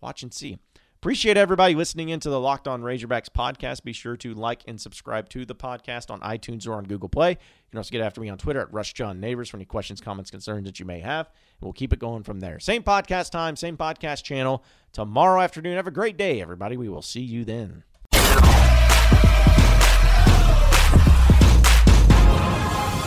Watch 0.00 0.22
and 0.22 0.34
see. 0.34 0.58
Appreciate 0.96 1.36
everybody 1.36 1.74
listening 1.74 2.10
into 2.10 2.28
the 2.30 2.38
Locked 2.38 2.68
On 2.68 2.82
Razorbacks 2.82 3.28
podcast. 3.28 3.82
Be 3.82 3.92
sure 3.92 4.16
to 4.18 4.34
like 4.34 4.62
and 4.68 4.80
subscribe 4.80 5.28
to 5.30 5.44
the 5.44 5.54
podcast 5.54 6.10
on 6.10 6.20
iTunes 6.20 6.66
or 6.66 6.74
on 6.74 6.84
Google 6.84 7.08
Play. 7.08 7.30
You 7.30 7.36
can 7.70 7.78
also 7.78 7.90
get 7.90 8.00
after 8.00 8.20
me 8.20 8.28
on 8.28 8.38
Twitter 8.38 8.60
at 8.60 8.72
Rush 8.72 8.92
John 8.92 9.18
Neighbors 9.18 9.48
for 9.48 9.56
any 9.56 9.64
questions, 9.64 10.00
comments, 10.00 10.30
concerns 10.30 10.64
that 10.64 10.78
you 10.78 10.86
may 10.86 11.00
have. 11.00 11.26
And 11.26 11.62
we'll 11.62 11.72
keep 11.72 11.92
it 11.92 11.98
going 11.98 12.22
from 12.22 12.38
there. 12.38 12.60
Same 12.60 12.84
podcast 12.84 13.30
time, 13.30 13.56
same 13.56 13.76
podcast 13.76 14.22
channel 14.22 14.62
tomorrow 14.92 15.40
afternoon. 15.40 15.74
Have 15.76 15.88
a 15.88 15.92
great 15.92 16.16
day, 16.16 16.40
everybody. 16.40 16.76
We 16.76 16.88
will 16.88 17.02
see 17.02 17.20
you 17.20 17.44
then. 17.44 17.82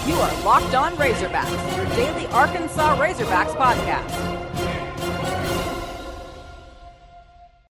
You 0.06 0.14
are 0.22 0.44
Locked 0.44 0.76
On 0.76 0.94
Razorbacks, 0.98 1.78
your 1.78 1.86
daily 1.96 2.28
Arkansas 2.28 2.98
Razorbacks 2.98 3.56
podcast 3.56 4.35